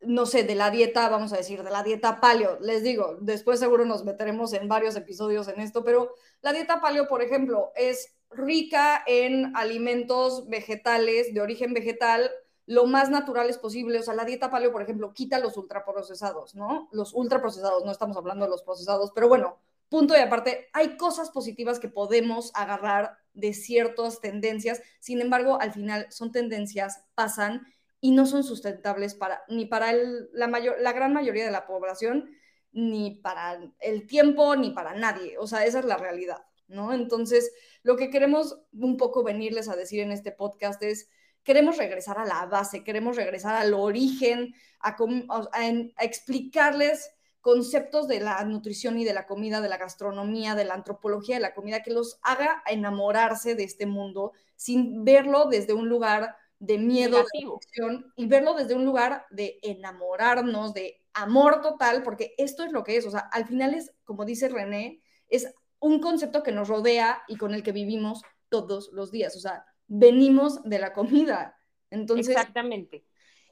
no 0.00 0.26
sé, 0.26 0.44
de 0.44 0.54
la 0.54 0.70
dieta, 0.70 1.08
vamos 1.08 1.32
a 1.32 1.38
decir, 1.38 1.62
de 1.62 1.70
la 1.70 1.82
dieta 1.82 2.20
paleo. 2.20 2.58
Les 2.60 2.82
digo, 2.82 3.16
después 3.20 3.58
seguro 3.58 3.84
nos 3.84 4.04
meteremos 4.04 4.52
en 4.52 4.68
varios 4.68 4.96
episodios 4.96 5.48
en 5.48 5.60
esto, 5.60 5.82
pero 5.84 6.14
la 6.40 6.52
dieta 6.52 6.80
paleo, 6.80 7.08
por 7.08 7.22
ejemplo, 7.22 7.72
es 7.74 8.14
rica 8.30 9.02
en 9.06 9.56
alimentos 9.56 10.48
vegetales 10.48 11.34
de 11.34 11.40
origen 11.40 11.74
vegetal, 11.74 12.30
lo 12.66 12.86
más 12.86 13.10
naturales 13.10 13.58
posible. 13.58 13.98
O 13.98 14.02
sea, 14.02 14.14
la 14.14 14.24
dieta 14.24 14.50
paleo, 14.50 14.70
por 14.70 14.82
ejemplo, 14.82 15.12
quita 15.14 15.38
los 15.40 15.56
ultraprocesados, 15.56 16.54
¿no? 16.54 16.88
Los 16.92 17.12
ultraprocesados, 17.14 17.84
no 17.84 17.90
estamos 17.90 18.16
hablando 18.16 18.44
de 18.44 18.50
los 18.50 18.62
procesados, 18.62 19.10
pero 19.14 19.28
bueno, 19.28 19.58
punto 19.88 20.14
y 20.14 20.20
aparte, 20.20 20.68
hay 20.72 20.96
cosas 20.96 21.30
positivas 21.30 21.78
que 21.78 21.88
podemos 21.88 22.50
agarrar 22.54 23.16
de 23.32 23.54
ciertas 23.54 24.20
tendencias, 24.20 24.82
sin 25.00 25.20
embargo, 25.20 25.60
al 25.60 25.72
final 25.72 26.06
son 26.10 26.32
tendencias, 26.32 27.04
pasan 27.14 27.66
y 28.00 28.12
no 28.12 28.26
son 28.26 28.44
sustentables 28.44 29.14
para, 29.14 29.42
ni 29.48 29.66
para 29.66 29.92
la, 30.32 30.48
mayor, 30.48 30.76
la 30.80 30.92
gran 30.92 31.12
mayoría 31.12 31.44
de 31.44 31.50
la 31.50 31.66
población, 31.66 32.30
ni 32.72 33.16
para 33.16 33.58
el 33.80 34.06
tiempo, 34.06 34.54
ni 34.56 34.70
para 34.70 34.94
nadie. 34.94 35.36
O 35.38 35.46
sea, 35.46 35.64
esa 35.64 35.80
es 35.80 35.84
la 35.84 35.96
realidad, 35.96 36.44
¿no? 36.68 36.92
Entonces, 36.92 37.52
lo 37.82 37.96
que 37.96 38.10
queremos 38.10 38.60
un 38.72 38.96
poco 38.96 39.24
venirles 39.24 39.68
a 39.68 39.76
decir 39.76 40.00
en 40.00 40.12
este 40.12 40.32
podcast 40.32 40.82
es, 40.82 41.08
queremos 41.42 41.76
regresar 41.76 42.18
a 42.18 42.26
la 42.26 42.46
base, 42.46 42.84
queremos 42.84 43.16
regresar 43.16 43.56
al 43.56 43.74
origen, 43.74 44.54
a, 44.80 44.96
explicarles 46.00 47.10
conceptos 47.48 48.08
de 48.08 48.20
la 48.20 48.44
nutrición 48.44 48.98
y 48.98 49.06
de 49.06 49.14
la 49.14 49.26
comida, 49.26 49.62
de 49.62 49.70
la 49.70 49.78
gastronomía, 49.78 50.54
de 50.54 50.66
la 50.66 50.74
antropología 50.74 51.36
de 51.36 51.40
la 51.40 51.54
comida, 51.54 51.82
que 51.82 51.90
los 51.90 52.18
haga 52.20 52.62
enamorarse 52.66 53.54
de 53.54 53.64
este 53.64 53.86
mundo 53.86 54.32
sin 54.54 55.02
verlo 55.02 55.46
desde 55.46 55.72
un 55.72 55.88
lugar 55.88 56.36
de 56.58 56.76
miedo, 56.76 57.16
de 57.16 58.04
y 58.16 58.26
verlo 58.26 58.52
desde 58.52 58.74
un 58.74 58.84
lugar 58.84 59.24
de 59.30 59.58
enamorarnos, 59.62 60.74
de 60.74 61.00
amor 61.14 61.62
total, 61.62 62.02
porque 62.02 62.34
esto 62.36 62.64
es 62.64 62.70
lo 62.70 62.84
que 62.84 62.98
es, 62.98 63.06
o 63.06 63.10
sea, 63.10 63.20
al 63.20 63.46
final 63.46 63.72
es, 63.72 63.94
como 64.04 64.26
dice 64.26 64.50
René, 64.50 65.00
es 65.30 65.50
un 65.80 66.00
concepto 66.00 66.42
que 66.42 66.52
nos 66.52 66.68
rodea 66.68 67.22
y 67.28 67.36
con 67.36 67.54
el 67.54 67.62
que 67.62 67.72
vivimos 67.72 68.20
todos 68.50 68.90
los 68.92 69.10
días, 69.10 69.34
o 69.36 69.40
sea, 69.40 69.64
venimos 69.86 70.62
de 70.64 70.80
la 70.80 70.92
comida. 70.92 71.58
Entonces, 71.88 72.28
Exactamente. 72.28 73.06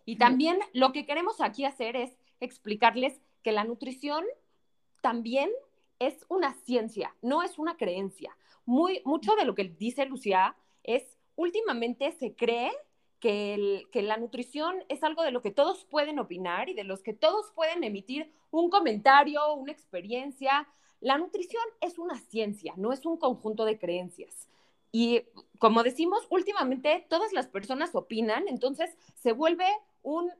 Y 0.04 0.18
también 0.18 0.58
lo 0.74 0.92
que 0.92 1.06
queremos 1.06 1.40
aquí 1.40 1.64
hacer 1.64 1.96
es 1.96 2.10
explicarles 2.40 3.22
que 3.46 3.52
la 3.52 3.62
nutrición 3.62 4.24
también 5.02 5.48
es 6.00 6.26
una 6.28 6.52
ciencia, 6.64 7.14
no 7.22 7.44
es 7.44 7.60
una 7.60 7.76
creencia. 7.76 8.36
Muy, 8.64 9.02
mucho 9.04 9.36
de 9.36 9.44
lo 9.44 9.54
que 9.54 9.62
dice 9.62 10.04
Lucía 10.04 10.56
es, 10.82 11.16
últimamente 11.36 12.10
se 12.10 12.34
cree 12.34 12.72
que, 13.20 13.86
la 14.02 14.16
nutrición 14.16 14.82
es 14.88 15.04
algo 15.04 15.22
de 15.22 15.30
lo 15.30 15.42
que 15.42 15.52
todos 15.52 15.84
pueden 15.84 16.18
opinar 16.18 16.68
y 16.68 16.74
de 16.74 16.82
los 16.82 17.04
que 17.04 17.12
todos 17.12 17.52
pueden 17.52 17.84
emitir 17.84 18.32
un 18.50 18.68
comentario, 18.68 19.54
una 19.54 19.70
experiencia. 19.70 20.66
La 20.98 21.16
nutrición 21.16 21.62
es 21.80 22.00
una 22.00 22.18
ciencia, 22.18 22.74
no 22.76 22.92
es 22.92 23.06
un 23.06 23.16
conjunto 23.16 23.64
de 23.64 23.78
creencias. 23.78 24.48
Y 24.90 25.22
como 25.60 25.84
decimos, 25.84 26.26
últimamente 26.30 27.06
todas 27.08 27.32
las 27.32 27.46
personas 27.46 27.94
opinan, 27.94 28.48
entonces 28.48 28.98
se 29.14 29.30
vuelve 29.30 29.68
un, 30.02 30.32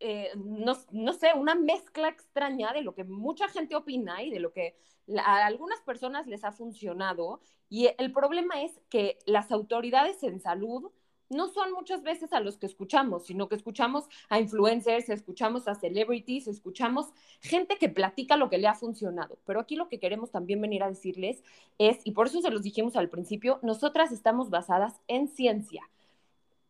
eh, 0.00 0.30
no, 0.36 1.12
sé, 1.12 1.28
una 1.36 1.54
mezcla 1.54 2.08
extraña 2.08 2.72
de 2.72 2.82
lo 2.82 2.94
que 2.94 3.04
mucha 3.04 3.48
gente 3.48 3.76
opina 3.76 4.22
y 4.22 4.30
de 4.30 4.40
lo 4.40 4.52
que 4.52 4.76
a 5.24 5.44
algunas 5.44 5.80
personas 5.82 6.26
les 6.26 6.42
ha 6.44 6.52
funcionado. 6.52 7.40
Y 7.68 7.88
el 7.98 8.12
problema 8.12 8.62
es 8.62 8.80
que 8.88 9.18
las 9.26 9.52
autoridades 9.52 10.22
en 10.22 10.40
salud 10.40 10.90
no 11.28 11.48
son 11.48 11.72
muchas 11.72 12.02
veces 12.02 12.32
a 12.32 12.40
los 12.40 12.56
que 12.56 12.66
escuchamos, 12.66 13.26
sino 13.26 13.48
que 13.48 13.54
escuchamos 13.54 14.08
a 14.28 14.40
influencers, 14.40 15.08
escuchamos 15.10 15.68
a 15.68 15.76
celebrities, 15.76 16.48
escuchamos 16.48 17.12
gente 17.40 17.76
que 17.76 17.88
platica 17.88 18.36
lo 18.36 18.50
que 18.50 18.58
le 18.58 18.66
ha 18.66 18.74
funcionado. 18.74 19.38
Pero 19.44 19.60
aquí 19.60 19.76
lo 19.76 19.88
que 19.88 20.00
queremos 20.00 20.32
también 20.32 20.60
venir 20.60 20.82
a 20.82 20.88
decirles 20.88 21.44
es, 21.78 21.98
y 22.04 22.12
por 22.12 22.26
eso 22.26 22.40
se 22.40 22.50
los 22.50 22.62
dijimos 22.62 22.96
al 22.96 23.10
principio, 23.10 23.60
nosotras 23.62 24.10
estamos 24.12 24.50
basadas 24.50 25.00
en 25.06 25.28
ciencia. 25.28 25.88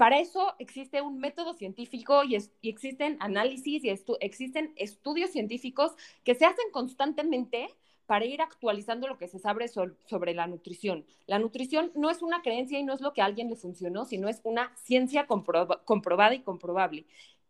Para 0.00 0.18
eso 0.18 0.54
existe 0.58 1.02
un 1.02 1.18
método 1.18 1.52
científico 1.52 2.24
y, 2.24 2.34
existen 2.62 3.18
análisis 3.20 3.84
y 3.84 3.90
existen 3.90 4.72
estudios 4.76 5.28
científicos 5.28 5.92
que 6.24 6.34
se 6.34 6.46
hacen 6.46 6.70
constantemente 6.72 7.68
para 8.06 8.24
ir 8.24 8.40
actualizando 8.40 9.08
lo 9.08 9.18
que 9.18 9.28
se 9.28 9.38
sabe 9.38 9.68
sobre 9.68 10.32
la 10.32 10.46
nutrición. 10.46 11.04
La 11.26 11.38
nutrición 11.38 11.92
no 11.94 12.08
es 12.08 12.22
una 12.22 12.40
creencia 12.40 12.78
y 12.78 12.82
no 12.82 12.94
es 12.94 13.02
lo 13.02 13.12
que 13.12 13.20
a 13.20 13.26
alguien 13.26 13.50
le 13.50 13.56
funcionó, 13.56 14.06
sino 14.06 14.30
es 14.30 14.40
una 14.42 14.74
ciencia 14.74 15.26
comprobada 15.26 16.34
y 16.34 16.40
comprobable. 16.40 17.04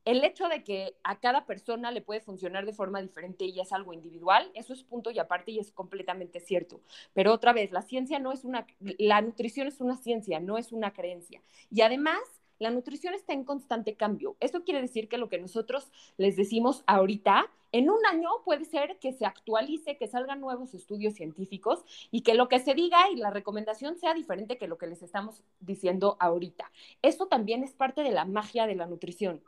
El 0.04 0.24
hecho 0.24 0.48
de 0.48 0.64
que 0.64 0.96
a 1.04 1.20
cada 1.20 1.46
persona 1.46 1.92
le 1.92 2.00
puede 2.00 2.20
funcionar 2.20 2.66
de 2.66 2.72
forma 2.72 3.00
diferente 3.00 3.44
y 3.44 3.60
es 3.60 3.72
algo 3.72 3.92
individual, 3.92 4.50
eso 4.54 4.72
es 4.72 4.82
punto 4.82 5.12
y 5.12 5.20
aparte 5.20 5.52
y 5.52 5.60
es 5.60 5.70
completamente 5.70 6.40
cierto. 6.40 6.80
Pero 7.12 7.32
otra 7.32 7.52
vez, 7.52 7.70
la 7.70 7.82
ciencia 7.82 8.18
no 8.18 8.32
es 8.32 8.44
una, 8.44 8.66
la 8.80 9.20
nutrición 9.20 9.68
es 9.68 9.80
una 9.80 9.96
ciencia, 9.96 10.40
no 10.40 10.58
es 10.58 10.72
una 10.72 10.92
creencia. 10.92 11.42
Y 11.70 11.82
además, 11.82 12.39
la 12.60 12.70
nutrición 12.70 13.14
está 13.14 13.32
en 13.32 13.44
constante 13.44 13.94
cambio. 13.94 14.36
Esto 14.38 14.62
quiere 14.64 14.82
decir 14.82 15.08
que 15.08 15.18
lo 15.18 15.28
que 15.28 15.40
nosotros 15.40 15.90
les 16.18 16.36
decimos 16.36 16.84
ahorita, 16.86 17.46
en 17.72 17.88
un 17.88 18.04
año 18.06 18.28
puede 18.44 18.66
ser 18.66 18.98
que 18.98 19.12
se 19.12 19.24
actualice, 19.24 19.96
que 19.96 20.06
salgan 20.06 20.40
nuevos 20.40 20.74
estudios 20.74 21.14
científicos 21.14 21.84
y 22.10 22.20
que 22.20 22.34
lo 22.34 22.48
que 22.48 22.58
se 22.58 22.74
diga 22.74 23.10
y 23.10 23.16
la 23.16 23.30
recomendación 23.30 23.96
sea 23.96 24.12
diferente 24.12 24.58
que 24.58 24.68
lo 24.68 24.76
que 24.76 24.88
les 24.88 25.02
estamos 25.02 25.42
diciendo 25.60 26.16
ahorita. 26.20 26.70
Eso 27.00 27.26
también 27.26 27.64
es 27.64 27.72
parte 27.72 28.02
de 28.02 28.10
la 28.10 28.26
magia 28.26 28.66
de 28.66 28.74
la 28.74 28.86
nutrición 28.86 29.40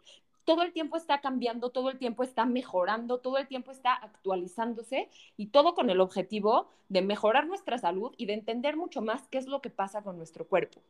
todo 0.44 0.62
el 0.62 0.72
tiempo 0.72 0.96
está 0.96 1.20
cambiando, 1.20 1.70
todo 1.70 1.90
el 1.90 1.98
tiempo 1.98 2.24
está 2.24 2.46
mejorando, 2.46 3.18
todo 3.18 3.38
el 3.38 3.46
tiempo 3.46 3.70
está 3.70 3.94
actualizándose 3.94 5.08
y 5.36 5.46
todo 5.46 5.74
con 5.74 5.88
el 5.88 6.00
objetivo 6.00 6.68
de 6.88 7.02
mejorar 7.02 7.46
nuestra 7.46 7.78
salud 7.78 8.12
y 8.16 8.26
de 8.26 8.34
entender 8.34 8.76
mucho 8.76 9.02
más 9.02 9.28
qué 9.28 9.38
es 9.38 9.46
lo 9.46 9.60
que 9.60 9.70
pasa 9.70 10.02
con 10.02 10.16
nuestro 10.16 10.44
cuerpo. 10.46 10.80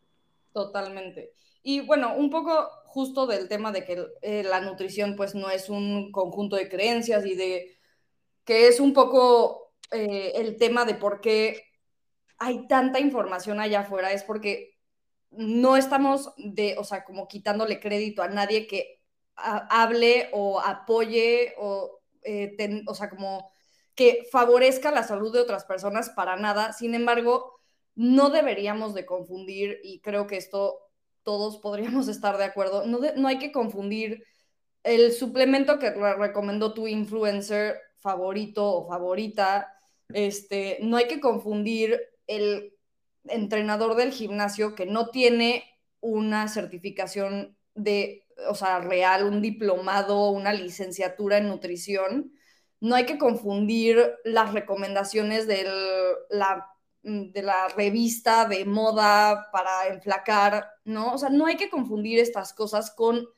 Totalmente. 0.52 1.32
Y 1.62 1.80
bueno, 1.80 2.14
un 2.16 2.30
poco 2.30 2.68
justo 2.87 3.26
del 3.26 3.49
tema 3.49 3.73
de 3.73 3.85
que 3.85 4.06
eh, 4.23 4.42
la 4.42 4.61
nutrición 4.61 5.16
pues 5.16 5.35
no 5.35 5.49
es 5.50 5.68
un 5.68 6.12
conjunto 6.12 6.56
de 6.56 6.68
creencias 6.68 7.25
y 7.25 7.35
de 7.35 7.76
que 8.44 8.68
es 8.68 8.80
un 8.80 8.92
poco 8.92 9.73
eh, 9.92 10.32
el 10.37 10.56
tema 10.59 10.85
de 10.85 10.94
por 10.94 11.21
qué 11.21 11.64
hay 12.38 12.66
tanta 12.66 13.00
información 13.00 13.61
allá 13.61 13.80
afuera, 13.80 14.12
es 14.12 14.25
porque 14.25 14.78
no 15.30 15.76
estamos 15.76 16.32
de, 16.37 16.76
o 16.78 16.85
sea, 16.85 17.04
como 17.04 17.28
quitándole 17.28 17.80
crédito 17.80 18.23
a 18.23 18.28
nadie 18.28 18.66
que 18.66 19.00
hable 19.37 20.28
o 20.32 20.61
apoye 20.61 21.54
o, 21.59 22.00
eh, 22.23 22.56
o 22.87 22.94
sea, 22.94 23.09
como 23.09 23.50
que 23.94 24.26
favorezca 24.30 24.90
la 24.90 25.04
salud 25.04 25.32
de 25.32 25.40
otras 25.40 25.64
personas 25.64 26.11
para 26.11 26.37
nada. 26.37 26.73
Sin 26.73 26.94
embargo, 26.94 27.51
no 27.95 28.31
deberíamos 28.31 28.95
de 28.95 29.07
confundir, 29.07 29.81
y 29.83 30.01
creo 30.01 30.27
que 30.27 30.37
esto 30.37 30.79
todos 31.23 31.59
podríamos 31.59 32.09
estar 32.09 32.39
de 32.39 32.45
acuerdo, 32.45 32.87
no, 32.87 33.01
no 33.17 33.29
hay 33.29 33.39
que 33.39 33.53
confundir 33.53 34.25
el 34.83 35.13
suplemento 35.13 35.79
que 35.79 35.91
recomendó 35.91 36.75
tu 36.75 36.89
influencer 36.89 37.79
favorito 38.01 38.67
o 38.67 38.89
favorita, 38.89 39.73
este, 40.13 40.79
no 40.83 40.97
hay 40.97 41.07
que 41.07 41.21
confundir 41.21 42.01
el 42.27 42.75
entrenador 43.25 43.95
del 43.95 44.13
gimnasio 44.13 44.75
que 44.75 44.87
no 44.87 45.11
tiene 45.11 45.65
una 46.01 46.49
certificación 46.49 47.57
de, 47.75 48.27
o 48.49 48.55
sea, 48.55 48.81
real, 48.81 49.25
un 49.25 49.41
diplomado, 49.41 50.31
una 50.31 50.53
licenciatura 50.53 51.39
en 51.39 51.49
nutrición. 51.49 52.33
No 52.81 52.97
hay 52.97 53.07
que 53.07 53.19
confundir 53.19 54.13
las 54.25 54.53
recomendaciones 54.53 55.47
de 55.47 55.65
la 56.31 56.67
de 57.02 57.42
la 57.42 57.68
revista 57.68 58.47
de 58.47 58.64
moda 58.64 59.50
para 59.50 59.88
enflacar, 59.88 60.71
¿no? 60.85 61.14
O 61.14 61.18
sea, 61.18 61.30
no 61.30 61.47
hay 61.47 61.56
que 61.56 61.71
confundir 61.71 62.18
estas 62.18 62.52
cosas 62.52 62.90
con 62.90 63.28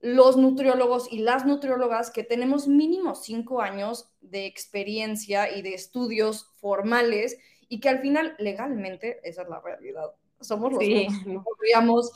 los 0.00 0.36
nutriólogos 0.36 1.12
y 1.12 1.18
las 1.18 1.46
nutriólogas 1.46 2.10
que 2.10 2.24
tenemos 2.24 2.66
mínimo 2.66 3.14
cinco 3.14 3.60
años 3.60 4.10
de 4.20 4.46
experiencia 4.46 5.56
y 5.56 5.62
de 5.62 5.74
estudios 5.74 6.50
formales 6.60 7.38
y 7.68 7.80
que 7.80 7.88
al 7.88 8.00
final 8.00 8.34
legalmente 8.38 9.20
esa 9.22 9.42
es 9.42 9.48
la 9.48 9.60
realidad. 9.60 10.12
Somos 10.40 10.72
los 10.72 10.80
que 10.80 11.08
podríamos 11.44 12.12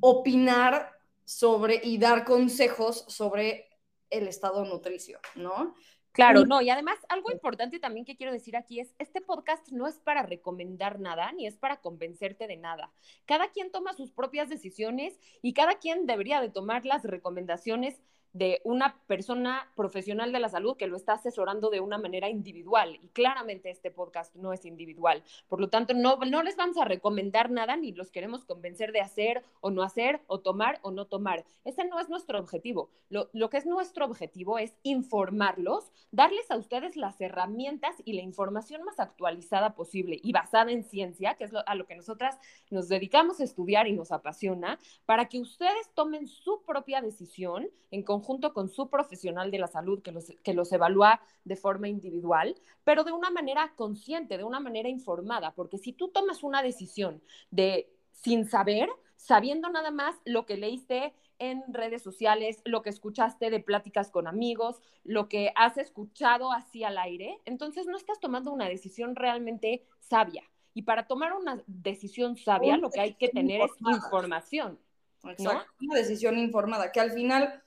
opinar 0.00 0.92
sobre 1.24 1.80
y 1.82 1.98
dar 1.98 2.24
consejos 2.24 3.04
sobre 3.08 3.68
el 4.08 4.28
estado 4.28 4.64
nutricio, 4.64 5.18
¿no? 5.34 5.74
Claro, 6.16 6.46
no, 6.46 6.62
y 6.62 6.70
además 6.70 6.96
algo 7.10 7.30
importante 7.30 7.78
también 7.78 8.06
que 8.06 8.16
quiero 8.16 8.32
decir 8.32 8.56
aquí 8.56 8.80
es, 8.80 8.94
este 8.98 9.20
podcast 9.20 9.70
no 9.70 9.86
es 9.86 9.98
para 9.98 10.22
recomendar 10.22 10.98
nada, 10.98 11.30
ni 11.32 11.46
es 11.46 11.58
para 11.58 11.82
convencerte 11.82 12.46
de 12.46 12.56
nada. 12.56 12.90
Cada 13.26 13.50
quien 13.50 13.70
toma 13.70 13.92
sus 13.92 14.12
propias 14.12 14.48
decisiones 14.48 15.20
y 15.42 15.52
cada 15.52 15.74
quien 15.74 16.06
debería 16.06 16.40
de 16.40 16.48
tomar 16.48 16.86
las 16.86 17.04
recomendaciones 17.04 18.00
de 18.36 18.60
una 18.64 19.00
persona 19.06 19.72
profesional 19.74 20.30
de 20.30 20.40
la 20.40 20.50
salud 20.50 20.76
que 20.76 20.86
lo 20.86 20.96
está 20.96 21.14
asesorando 21.14 21.70
de 21.70 21.80
una 21.80 21.96
manera 21.96 22.28
individual. 22.28 22.98
Y 23.02 23.08
claramente 23.08 23.70
este 23.70 23.90
podcast 23.90 24.34
no 24.34 24.52
es 24.52 24.66
individual. 24.66 25.24
Por 25.48 25.58
lo 25.58 25.70
tanto, 25.70 25.94
no, 25.94 26.16
no 26.16 26.42
les 26.42 26.56
vamos 26.56 26.76
a 26.76 26.84
recomendar 26.84 27.50
nada 27.50 27.76
ni 27.76 27.92
los 27.92 28.10
queremos 28.10 28.44
convencer 28.44 28.92
de 28.92 29.00
hacer 29.00 29.42
o 29.60 29.70
no 29.70 29.82
hacer 29.82 30.20
o 30.26 30.40
tomar 30.40 30.80
o 30.82 30.90
no 30.90 31.06
tomar. 31.06 31.46
Ese 31.64 31.86
no 31.86 31.98
es 31.98 32.10
nuestro 32.10 32.38
objetivo. 32.38 32.90
Lo, 33.08 33.30
lo 33.32 33.48
que 33.48 33.56
es 33.56 33.64
nuestro 33.64 34.04
objetivo 34.04 34.58
es 34.58 34.74
informarlos, 34.82 35.90
darles 36.10 36.50
a 36.50 36.56
ustedes 36.56 36.96
las 36.96 37.18
herramientas 37.22 37.96
y 38.04 38.12
la 38.12 38.22
información 38.22 38.82
más 38.84 39.00
actualizada 39.00 39.74
posible 39.74 40.20
y 40.22 40.32
basada 40.32 40.72
en 40.72 40.84
ciencia, 40.84 41.34
que 41.34 41.44
es 41.44 41.52
a 41.54 41.74
lo 41.74 41.86
que 41.86 41.96
nosotras 41.96 42.38
nos 42.70 42.88
dedicamos 42.88 43.40
a 43.40 43.44
estudiar 43.44 43.86
y 43.86 43.92
nos 43.92 44.12
apasiona, 44.12 44.78
para 45.06 45.26
que 45.30 45.40
ustedes 45.40 45.88
tomen 45.94 46.26
su 46.26 46.62
propia 46.66 47.00
decisión 47.00 47.70
en 47.90 48.02
conjunto 48.02 48.25
junto 48.26 48.52
con 48.52 48.68
su 48.68 48.90
profesional 48.90 49.50
de 49.52 49.58
la 49.58 49.68
salud 49.68 50.02
que 50.02 50.10
los, 50.10 50.32
que 50.42 50.52
los 50.52 50.72
evalúa 50.72 51.20
de 51.44 51.54
forma 51.54 51.88
individual, 51.88 52.56
pero 52.82 53.04
de 53.04 53.12
una 53.12 53.30
manera 53.30 53.72
consciente, 53.76 54.36
de 54.36 54.44
una 54.44 54.58
manera 54.58 54.88
informada, 54.88 55.54
porque 55.54 55.78
si 55.78 55.92
tú 55.92 56.08
tomas 56.08 56.42
una 56.42 56.60
decisión 56.62 57.22
de 57.52 57.88
sin 58.10 58.48
saber, 58.48 58.88
sabiendo 59.14 59.70
nada 59.70 59.92
más 59.92 60.16
lo 60.24 60.44
que 60.44 60.56
leíste 60.56 61.14
en 61.38 61.62
redes 61.68 62.02
sociales, 62.02 62.60
lo 62.64 62.82
que 62.82 62.90
escuchaste 62.90 63.50
de 63.50 63.60
pláticas 63.60 64.10
con 64.10 64.26
amigos, 64.26 64.80
lo 65.04 65.28
que 65.28 65.52
has 65.54 65.76
escuchado 65.78 66.50
así 66.52 66.82
al 66.82 66.98
aire, 66.98 67.38
entonces 67.44 67.86
no 67.86 67.96
estás 67.96 68.18
tomando 68.18 68.52
una 68.52 68.68
decisión 68.68 69.14
realmente 69.14 69.86
sabia. 70.00 70.42
Y 70.74 70.82
para 70.82 71.06
tomar 71.06 71.32
una 71.32 71.62
decisión 71.66 72.36
sabia, 72.36 72.76
lo 72.76 72.90
que 72.90 73.00
hay 73.00 73.14
que 73.14 73.28
tener 73.28 73.60
es 73.60 73.70
información. 73.80 74.78
Exacto. 75.24 75.70
Una 75.80 75.94
decisión 75.94 76.38
informada, 76.38 76.92
que 76.92 77.00
al 77.00 77.12
final 77.12 77.62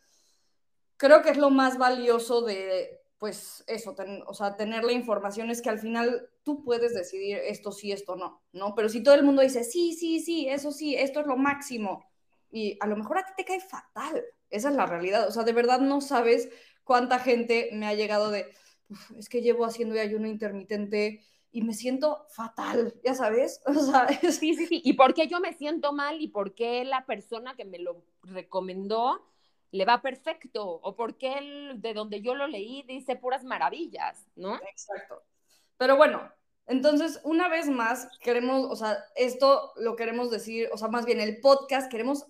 creo 0.99 1.21
que 1.21 1.29
es 1.29 1.37
lo 1.37 1.49
más 1.49 1.77
valioso 1.77 2.41
de, 2.41 3.01
pues 3.17 3.63
eso, 3.67 3.95
o 4.27 4.33
sea, 4.33 4.57
tener 4.57 4.83
la 4.83 4.91
información 4.91 5.49
es 5.49 5.61
que 5.61 5.69
al 5.69 5.79
final 5.79 6.29
tú 6.43 6.61
puedes 6.61 6.93
decidir 6.93 7.37
esto 7.37 7.71
sí, 7.71 7.93
esto 7.93 8.17
no, 8.17 8.43
¿no? 8.51 8.75
Pero 8.75 8.89
si 8.89 9.01
todo 9.01 9.15
el 9.15 9.23
mundo 9.23 9.41
dice, 9.41 9.63
sí, 9.63 9.93
sí, 9.93 10.19
sí, 10.19 10.49
eso 10.49 10.73
sí, 10.73 10.95
esto 10.95 11.21
es 11.21 11.25
lo 11.25 11.37
máximo, 11.37 12.05
y 12.51 12.77
a 12.81 12.87
lo 12.87 12.97
mejor 12.97 13.17
a 13.17 13.25
ti 13.25 13.31
te 13.37 13.45
cae 13.45 13.61
fatal, 13.61 14.23
esa 14.49 14.69
es 14.69 14.75
la 14.75 14.85
realidad, 14.85 15.25
o 15.27 15.31
sea, 15.31 15.43
de 15.43 15.53
verdad 15.53 15.79
no 15.79 16.01
sabes 16.01 16.49
cuánta 16.83 17.17
gente 17.17 17.69
me 17.71 17.87
ha 17.87 17.93
llegado 17.93 18.29
de, 18.29 18.51
es 19.17 19.29
que 19.29 19.41
llevo 19.41 19.63
haciendo 19.63 19.97
ayuno 19.99 20.27
intermitente 20.27 21.23
y 21.51 21.61
me 21.61 21.73
siento 21.73 22.25
fatal, 22.29 22.93
ya 23.05 23.15
sabes, 23.15 23.61
o 23.65 23.73
sea, 23.73 24.09
sí, 24.21 24.53
sí, 24.53 24.67
sí, 24.67 24.81
y 24.83 24.93
por 24.93 25.13
qué 25.13 25.27
yo 25.27 25.39
me 25.39 25.53
siento 25.53 25.93
mal 25.93 26.19
y 26.19 26.27
por 26.27 26.55
qué 26.55 26.83
la 26.83 27.05
persona 27.05 27.55
que 27.55 27.63
me 27.63 27.79
lo 27.79 28.03
recomendó 28.23 29.25
le 29.71 29.85
va 29.85 30.01
perfecto 30.01 30.65
o 30.65 30.95
porque 30.95 31.37
él, 31.37 31.81
de 31.81 31.93
donde 31.93 32.21
yo 32.21 32.35
lo 32.35 32.47
leí, 32.47 32.83
dice 32.83 33.15
puras 33.15 33.43
maravillas, 33.43 34.25
¿no? 34.35 34.55
Exacto. 34.55 35.23
Pero 35.77 35.95
bueno, 35.95 36.31
entonces, 36.65 37.19
una 37.23 37.47
vez 37.49 37.67
más, 37.67 38.07
queremos, 38.21 38.67
o 38.69 38.75
sea, 38.75 38.97
esto 39.15 39.73
lo 39.77 39.95
queremos 39.95 40.29
decir, 40.29 40.69
o 40.71 40.77
sea, 40.77 40.87
más 40.87 41.05
bien 41.05 41.19
el 41.19 41.39
podcast, 41.39 41.91
queremos 41.91 42.25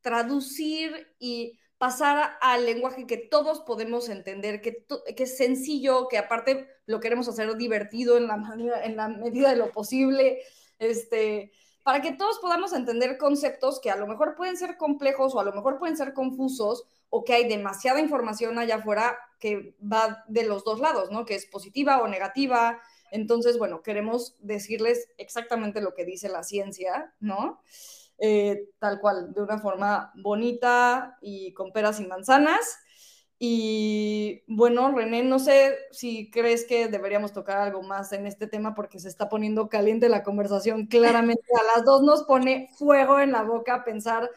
traducir 0.00 1.14
y 1.18 1.58
pasar 1.78 2.36
al 2.40 2.64
lenguaje 2.64 3.08
que 3.08 3.16
todos 3.16 3.60
podemos 3.62 4.08
entender, 4.08 4.60
que, 4.60 4.86
que 5.16 5.22
es 5.24 5.36
sencillo, 5.36 6.06
que 6.06 6.18
aparte 6.18 6.68
lo 6.86 7.00
queremos 7.00 7.28
hacer 7.28 7.56
divertido 7.56 8.16
en 8.16 8.28
la, 8.28 8.36
manera, 8.36 8.84
en 8.84 8.96
la 8.96 9.08
medida 9.08 9.50
de 9.50 9.56
lo 9.56 9.72
posible, 9.72 10.42
este, 10.78 11.52
para 11.82 12.00
que 12.00 12.12
todos 12.12 12.38
podamos 12.38 12.72
entender 12.72 13.18
conceptos 13.18 13.80
que 13.80 13.90
a 13.90 13.96
lo 13.96 14.06
mejor 14.06 14.34
pueden 14.34 14.56
ser 14.56 14.76
complejos 14.76 15.34
o 15.34 15.40
a 15.40 15.44
lo 15.44 15.52
mejor 15.52 15.78
pueden 15.78 15.96
ser 15.96 16.12
confusos 16.12 16.84
o 17.10 17.24
que 17.24 17.34
hay 17.34 17.48
demasiada 17.48 18.00
información 18.00 18.58
allá 18.58 18.76
afuera 18.76 19.18
que 19.38 19.74
va 19.80 20.24
de 20.28 20.44
los 20.44 20.64
dos 20.64 20.80
lados, 20.80 21.10
¿no? 21.10 21.24
Que 21.24 21.34
es 21.34 21.46
positiva 21.46 22.00
o 22.00 22.08
negativa. 22.08 22.80
Entonces, 23.10 23.58
bueno, 23.58 23.82
queremos 23.82 24.36
decirles 24.38 25.08
exactamente 25.18 25.80
lo 25.80 25.94
que 25.94 26.04
dice 26.04 26.28
la 26.28 26.44
ciencia, 26.44 27.12
¿no? 27.20 27.60
Eh, 28.18 28.68
tal 28.78 29.00
cual, 29.00 29.34
de 29.34 29.42
una 29.42 29.58
forma 29.58 30.12
bonita 30.14 31.18
y 31.20 31.52
con 31.54 31.72
peras 31.72 31.98
y 32.00 32.06
manzanas. 32.06 32.78
Y 33.44 34.44
bueno, 34.46 34.92
René, 34.94 35.24
no 35.24 35.40
sé 35.40 35.76
si 35.90 36.30
crees 36.30 36.64
que 36.64 36.86
deberíamos 36.86 37.32
tocar 37.32 37.58
algo 37.58 37.82
más 37.82 38.12
en 38.12 38.28
este 38.28 38.46
tema 38.46 38.72
porque 38.72 39.00
se 39.00 39.08
está 39.08 39.28
poniendo 39.28 39.68
caliente 39.68 40.08
la 40.08 40.22
conversación. 40.22 40.86
Claramente 40.86 41.42
a 41.60 41.76
las 41.76 41.84
dos 41.84 42.04
nos 42.04 42.22
pone 42.22 42.68
fuego 42.78 43.18
en 43.18 43.32
la 43.32 43.42
boca 43.42 43.82
pensar 43.82 44.30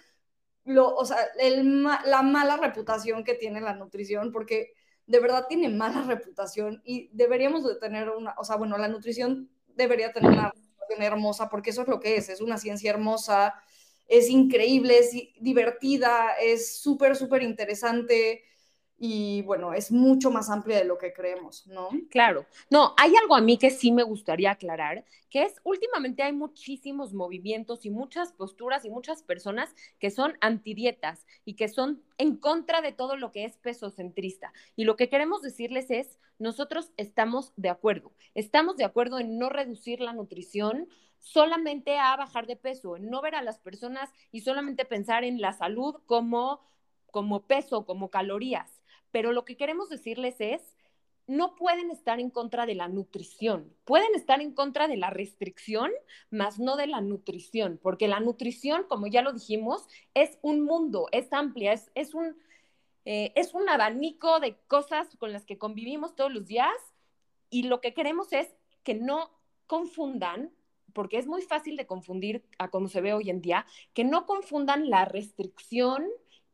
lo, 0.64 0.96
o 0.96 1.06
sea, 1.06 1.20
el, 1.40 1.84
la 1.84 2.24
mala 2.24 2.58
reputación 2.58 3.24
que 3.24 3.36
tiene 3.36 3.62
la 3.62 3.76
nutrición, 3.76 4.32
porque 4.32 4.74
de 5.06 5.20
verdad 5.20 5.46
tiene 5.48 5.70
mala 5.70 6.02
reputación 6.02 6.82
y 6.84 7.12
deberíamos 7.14 7.64
de 7.64 7.76
tener 7.76 8.10
una, 8.10 8.34
o 8.40 8.44
sea, 8.44 8.56
bueno, 8.56 8.76
la 8.80 8.88
nutrición 8.88 9.52
debería 9.76 10.14
tener 10.14 10.32
una 10.32 10.50
reputación 10.50 11.04
hermosa, 11.04 11.48
porque 11.48 11.70
eso 11.70 11.84
es 11.84 11.88
lo 11.88 12.00
que 12.00 12.18
es, 12.18 12.30
es 12.30 12.42
una 12.42 12.58
ciencia 12.58 12.90
hermosa, 12.90 13.54
es 14.08 14.32
increíble, 14.32 14.98
es 14.98 15.12
divertida, 15.40 16.32
es 16.42 16.80
súper, 16.80 17.16
súper 17.16 17.44
interesante 17.44 18.42
y 18.98 19.42
bueno, 19.42 19.74
es 19.74 19.92
mucho 19.92 20.32
más 20.32 20.50
amplia 20.50 20.78
de 20.78 20.86
lo 20.86 20.98
que 20.98 21.12
creemos, 21.12 21.68
¿no? 21.68 21.90
Claro. 22.10 22.46
No, 22.70 22.94
hay 22.98 23.14
algo 23.22 23.36
a 23.36 23.42
mí 23.42 23.58
que 23.58 23.70
sí 23.70 23.92
me 23.92 24.04
gustaría 24.04 24.52
aclarar, 24.52 25.04
que 25.30 25.44
es 25.44 25.60
últimamente 25.64 26.24
hay 26.24 26.32
muchísimos 26.32 27.14
movimientos 27.14 27.86
y 27.86 27.90
muchas 27.90 28.32
posturas 28.32 28.86
y 28.86 28.90
muchas 28.90 29.22
personas 29.22 29.76
que 30.00 30.12
son 30.12 30.38
antidietas 30.40 31.26
y 31.44 31.56
que 31.56 31.68
son 31.68 32.04
en 32.18 32.38
contra 32.38 32.82
de 32.82 32.94
todo 32.94 33.18
lo 33.18 33.34
que 33.34 33.44
es 33.44 33.58
peso 33.58 33.90
centrista. 33.90 34.54
Y 34.78 34.86
lo 34.86 34.96
que 34.96 35.10
queremos 35.10 35.42
decirles 35.42 35.92
es, 35.92 36.18
nosotros 36.40 36.92
estamos 36.96 37.52
de 37.58 37.70
acuerdo, 37.70 38.14
estamos 38.34 38.78
de 38.78 38.86
acuerdo 38.86 39.20
en 39.20 39.38
no 39.38 39.50
reducir 39.50 40.00
la 40.00 40.14
nutrición 40.14 40.88
solamente 41.20 41.98
a 41.98 42.16
bajar 42.16 42.48
de 42.48 42.56
peso, 42.56 42.96
en 42.96 43.10
no 43.10 43.22
ver 43.22 43.36
a 43.36 43.42
las 43.42 43.60
personas 43.60 44.10
y 44.32 44.42
solamente 44.42 44.86
pensar 44.86 45.26
en 45.26 45.42
la 45.42 45.52
salud 45.52 45.96
como 46.06 46.62
como 47.12 47.44
peso, 47.44 47.86
como 47.86 48.10
calorías 48.10 48.82
pero 49.16 49.32
lo 49.32 49.46
que 49.46 49.56
queremos 49.56 49.88
decirles 49.88 50.36
es, 50.40 50.62
no 51.26 51.56
pueden 51.56 51.90
estar 51.90 52.20
en 52.20 52.30
contra 52.30 52.66
de 52.66 52.76
la 52.76 52.90
nutrición, 52.90 53.74
pueden 53.86 54.14
estar 54.14 54.42
en 54.42 54.52
contra 54.52 54.90
de 54.90 54.98
la 54.98 55.10
restricción, 55.10 55.90
más 56.32 56.60
no 56.60 56.76
de 56.76 56.88
la 56.88 57.00
nutrición, 57.00 57.80
porque 57.82 58.10
la 58.10 58.20
nutrición, 58.20 58.84
como 58.90 59.08
ya 59.08 59.22
lo 59.22 59.32
dijimos, 59.32 59.88
es 60.16 60.38
un 60.42 60.66
mundo, 60.66 61.08
es 61.14 61.32
amplia, 61.32 61.72
es, 61.72 62.14
un, 62.14 62.36
eh, 63.06 63.32
es 63.36 63.54
un 63.54 63.70
abanico 63.70 64.42
de 64.42 64.58
cosas 64.68 65.08
con 65.16 65.32
las 65.32 65.46
que 65.46 65.58
convivimos 65.58 66.14
todos 66.18 66.34
los 66.34 66.46
días. 66.46 66.76
Y 67.50 67.64
lo 67.64 67.80
que 67.80 67.94
queremos 67.94 68.34
es 68.34 68.54
que 68.84 68.96
no 68.96 69.32
confundan 69.66 70.52
porque 70.92 71.20
es 71.20 71.26
muy 71.26 71.42
fácil 71.42 71.78
de 71.78 71.88
confundir 71.88 72.44
a 72.58 72.70
como 72.70 72.90
se 72.90 73.00
ve 73.00 73.14
hoy 73.14 73.30
en 73.30 73.42
día, 73.42 73.66
que 73.94 74.04
no 74.04 74.26
confundan 74.26 74.90
la 74.90 75.06
restricción 75.06 76.06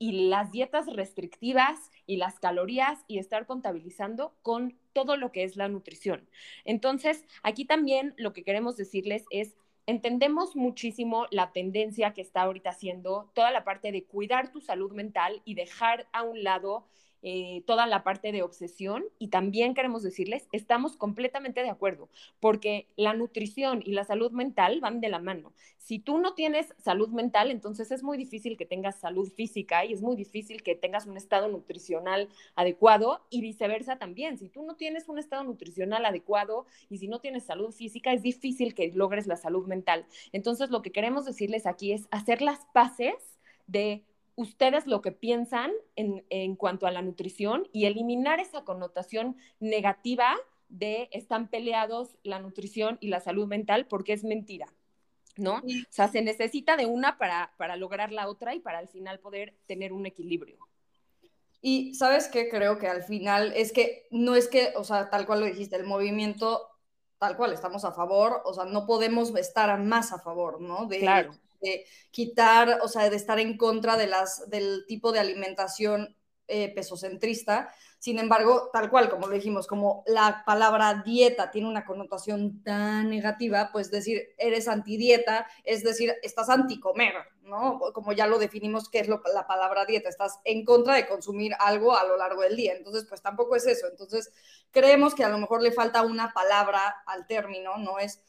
y 0.02 0.30
las 0.30 0.52
dietas 0.52 0.88
restrictivas 0.88 1.92
y 2.08 2.18
las 2.18 2.40
calorías 2.40 3.06
y 3.08 3.20
estar 3.20 3.46
contabilizando 3.46 4.34
con 4.42 4.76
todo 4.94 5.16
lo 5.16 5.32
que 5.32 5.44
es 5.44 5.58
la 5.58 5.68
nutrición. 5.68 6.28
Entonces, 6.66 7.24
aquí 7.44 7.66
también 7.66 8.16
lo 8.18 8.34
que 8.34 8.44
queremos 8.44 8.76
decirles 8.78 9.26
es, 9.30 9.56
entendemos 9.86 10.56
muchísimo 10.56 11.28
la 11.30 11.52
tendencia 11.52 12.16
que 12.16 12.22
está 12.22 12.42
ahorita 12.42 12.72
haciendo 12.72 13.30
toda 13.36 13.52
la 13.52 13.64
parte 13.64 13.92
de 13.92 14.04
cuidar 14.04 14.52
tu 14.52 14.60
salud 14.60 14.92
mental 14.92 15.44
y 15.46 15.54
dejar 15.54 16.08
a 16.14 16.24
un 16.24 16.44
lado 16.44 16.88
eh, 17.24 17.64
toda 17.68 17.86
la 17.86 18.04
parte 18.04 18.32
de 18.32 18.42
obsesión 18.42 19.06
y 19.20 19.28
también 19.28 19.74
queremos 19.74 20.04
decirles, 20.04 20.48
estamos 20.52 20.96
completamente 20.98 21.62
de 21.62 21.70
acuerdo, 21.70 22.10
porque 22.40 22.88
la 22.96 23.14
nutrición 23.14 23.82
y 23.86 23.92
la 23.92 24.04
salud 24.04 24.32
mental 24.32 24.80
van 24.82 25.02
de 25.02 25.10
la 25.10 25.20
mano. 25.20 25.54
Si 25.78 26.00
tú 26.00 26.20
no 26.20 26.34
tienes 26.34 26.74
salud 26.78 27.10
mental, 27.10 27.52
entonces 27.52 27.92
es 27.92 28.04
muy 28.04 28.18
difícil 28.18 28.58
que 28.58 28.66
tengas 28.66 29.00
salud 29.00 29.32
física 29.32 29.86
y 29.86 29.94
es 29.94 30.02
muy 30.02 30.16
difícil 30.16 30.64
que 30.64 30.76
tengas 30.76 31.06
un 31.06 31.18
estado 31.18 31.48
nutricional 31.48 32.30
adecuado 32.56 33.22
y 33.30 33.42
viceversa 33.42 33.98
también. 33.98 34.38
Si 34.38 34.50
tú 34.50 34.64
no 34.64 34.76
tienes 34.76 35.10
un 35.10 35.20
estado 35.20 35.44
nutricional 35.44 36.06
adecuado 36.06 36.66
y 36.90 36.98
si 36.98 37.08
no 37.08 37.20
tienes 37.20 37.44
salud 37.44 37.72
física, 37.72 38.14
es 38.14 38.22
difícil 38.22 38.74
que 38.74 38.92
logres 38.94 39.28
la 39.28 39.36
salud 39.36 39.68
mental. 39.68 40.06
Entonces, 40.32 40.70
lo 40.70 40.82
que 40.82 40.92
queremos 40.92 41.26
decirles 41.26 41.66
aquí 41.66 41.92
es 41.92 42.08
hacer 42.12 42.42
las 42.42 42.66
paces 42.74 43.16
de 43.68 44.04
ustedes 44.42 44.88
lo 44.88 45.02
que 45.02 45.12
piensan 45.12 45.72
en, 45.96 46.56
cuanto 46.56 46.88
a 46.88 46.92
la 46.92 47.02
nutrición 47.02 47.68
y 47.72 47.86
eliminar 47.86 48.40
esa 48.40 48.64
connotación 48.64 49.38
negativa 49.60 50.36
de 50.70 51.10
están 51.12 51.48
peleados 51.48 52.18
la 52.24 52.40
nutrición 52.40 52.98
y 53.02 53.08
la 53.08 53.20
salud 53.20 53.48
mental 53.48 53.88
porque 53.88 54.14
es 54.14 54.24
mentira, 54.24 54.68
¿no? 55.38 55.58
O 55.58 55.62
sea, 55.90 56.08
se 56.08 56.22
necesita 56.22 56.78
de 56.78 56.86
una 56.86 57.18
para, 57.18 57.54
para 57.58 57.76
lograr 57.76 58.12
la 58.12 58.28
otra 58.28 58.56
y 58.56 58.60
para 58.60 58.80
al 58.80 58.88
final 58.88 59.20
poder 59.20 59.56
tener 59.66 59.94
un 59.94 60.06
equilibrio. 60.06 60.58
Y 61.62 61.94
sabes 61.94 62.28
qué 62.28 62.50
creo 62.50 62.80
que 62.80 62.88
al 62.88 63.04
final 63.04 63.54
es 63.56 63.72
que 63.72 64.08
no 64.10 64.36
es 64.36 64.48
que, 64.48 64.74
o 64.76 64.84
sea, 64.84 65.10
tal 65.10 65.26
cual 65.26 65.42
lo 65.42 65.46
dijiste, 65.46 65.76
el 65.76 65.86
movimiento 65.86 66.68
tal 67.20 67.38
cual 67.38 67.54
estamos 67.54 67.86
a 67.86 67.92
favor, 67.92 68.42
o 68.46 68.54
sea, 68.54 68.66
no 68.66 68.88
podemos 68.88 69.36
estar 69.36 69.80
más 69.80 70.12
a 70.12 70.20
favor, 70.20 70.60
¿no? 70.60 70.88
De, 70.88 71.00
claro 71.00 71.34
de 71.62 71.86
quitar, 72.12 72.80
o 72.82 72.88
sea, 72.88 73.10
de 73.10 73.16
estar 73.16 73.40
en 73.40 73.58
contra 73.58 73.98
de 73.98 74.08
las, 74.08 74.50
del 74.50 74.86
tipo 74.88 75.12
de 75.12 75.20
alimentación 75.20 76.16
eh, 76.54 76.74
pesocentrista. 76.76 77.74
Sin 77.98 78.20
embargo, 78.20 78.72
tal 78.74 78.90
cual, 78.90 79.10
como 79.10 79.28
lo 79.28 79.36
dijimos, 79.36 79.68
como 79.68 80.04
la 80.06 80.44
palabra 80.46 81.02
dieta 81.06 81.50
tiene 81.50 81.70
una 81.70 81.86
connotación 81.86 82.62
tan 82.62 83.10
negativa, 83.10 83.70
pues 83.72 83.90
decir 83.90 84.34
eres 84.38 84.68
antidieta 84.68 85.48
es 85.64 85.82
decir, 85.82 86.14
estás 86.24 86.50
anticomer, 86.50 87.14
¿no? 87.44 87.80
Como 87.94 88.12
ya 88.12 88.28
lo 88.28 88.38
definimos, 88.38 88.90
¿qué 88.90 89.00
es 89.00 89.08
la 89.08 89.48
palabra 89.48 89.86
dieta? 89.86 90.10
Estás 90.10 90.40
en 90.44 90.66
contra 90.66 90.96
de 90.96 91.08
consumir 91.08 91.54
algo 91.58 91.96
a 91.96 92.04
lo 92.04 92.18
largo 92.18 92.42
del 92.42 92.58
día. 92.58 92.74
Entonces, 92.74 93.06
pues 93.08 93.22
tampoco 93.22 93.56
es 93.56 93.66
eso. 93.66 93.88
Entonces, 93.88 94.34
creemos 94.72 95.16
que 95.16 95.24
a 95.24 95.30
lo 95.30 95.38
mejor 95.38 95.62
le 95.62 95.72
falta 95.72 96.02
una 96.02 96.34
palabra 96.34 97.04
al 97.06 97.28
término, 97.28 97.78
¿no? 97.78 97.98
Es 97.98 98.20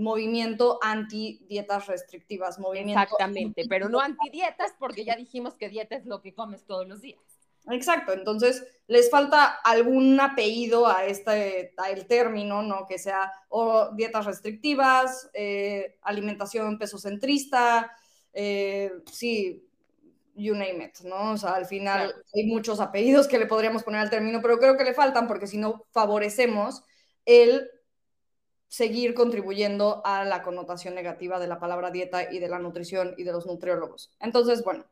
movimiento 0.00 0.78
anti 0.82 1.44
dietas 1.48 1.86
restrictivas, 1.86 2.58
movimiento 2.58 3.02
Exactamente, 3.02 3.64
pero 3.68 3.88
no 3.88 4.00
anti 4.00 4.30
dietas 4.30 4.74
porque 4.78 5.04
ya 5.04 5.16
dijimos 5.16 5.54
que 5.54 5.68
dieta 5.68 5.96
es 5.96 6.06
lo 6.06 6.20
que 6.20 6.34
comes 6.34 6.64
todos 6.64 6.88
los 6.88 7.00
días. 7.00 7.20
Exacto, 7.68 8.12
entonces 8.12 8.66
les 8.86 9.10
falta 9.10 9.44
algún 9.44 10.18
apellido 10.18 10.86
a 10.86 11.04
este 11.04 11.74
el 11.90 12.06
término, 12.06 12.62
¿no? 12.62 12.86
Que 12.86 12.98
sea 12.98 13.32
o 13.48 13.90
dietas 13.94 14.24
restrictivas, 14.26 15.30
eh, 15.34 15.98
alimentación 16.02 16.78
pesocentrista, 16.78 17.92
eh, 18.32 18.90
sí, 19.12 19.62
you 20.34 20.54
name 20.54 20.84
it, 20.84 21.00
¿no? 21.04 21.32
O 21.32 21.36
sea, 21.36 21.50
al 21.52 21.66
final 21.66 22.14
hay 22.34 22.46
muchos 22.46 22.80
apellidos 22.80 23.28
que 23.28 23.38
le 23.38 23.46
podríamos 23.46 23.82
poner 23.82 24.00
al 24.00 24.10
término, 24.10 24.40
pero 24.40 24.58
creo 24.58 24.76
que 24.76 24.84
le 24.84 24.94
faltan 24.94 25.28
porque 25.28 25.46
si 25.46 25.58
no 25.58 25.86
favorecemos 25.90 26.82
el 27.26 27.70
seguir 28.70 29.14
contribuyendo 29.14 30.00
a 30.04 30.24
la 30.24 30.44
connotación 30.44 30.94
negativa 30.94 31.40
de 31.40 31.48
la 31.48 31.58
palabra 31.58 31.90
dieta 31.90 32.32
y 32.32 32.38
de 32.38 32.48
la 32.48 32.60
nutrición 32.60 33.14
y 33.18 33.24
de 33.24 33.32
los 33.32 33.44
nutriólogos. 33.44 34.12
Entonces, 34.20 34.62
bueno, 34.62 34.86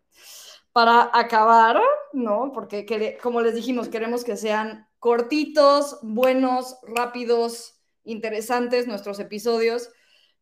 para 0.72 1.10
acabar, 1.14 1.80
¿no? 2.12 2.50
Porque 2.52 3.16
como 3.22 3.40
les 3.40 3.54
dijimos, 3.54 3.88
queremos 3.88 4.24
que 4.24 4.36
sean 4.36 4.88
cortitos, 4.98 6.00
buenos, 6.02 6.76
rápidos, 6.82 7.80
interesantes 8.02 8.88
nuestros 8.88 9.20
episodios. 9.20 9.90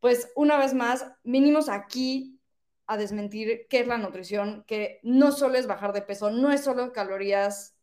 Pues 0.00 0.30
una 0.34 0.56
vez 0.56 0.72
más, 0.72 1.06
vinimos 1.22 1.68
aquí 1.68 2.40
a 2.86 2.96
desmentir 2.96 3.66
qué 3.68 3.80
es 3.80 3.86
la 3.86 3.98
nutrición, 3.98 4.64
que 4.66 4.98
no 5.02 5.30
solo 5.30 5.58
es 5.58 5.66
bajar 5.66 5.92
de 5.92 6.00
peso, 6.00 6.30
no 6.30 6.50
es 6.52 6.64
solo 6.64 6.90
calorías 6.94 7.76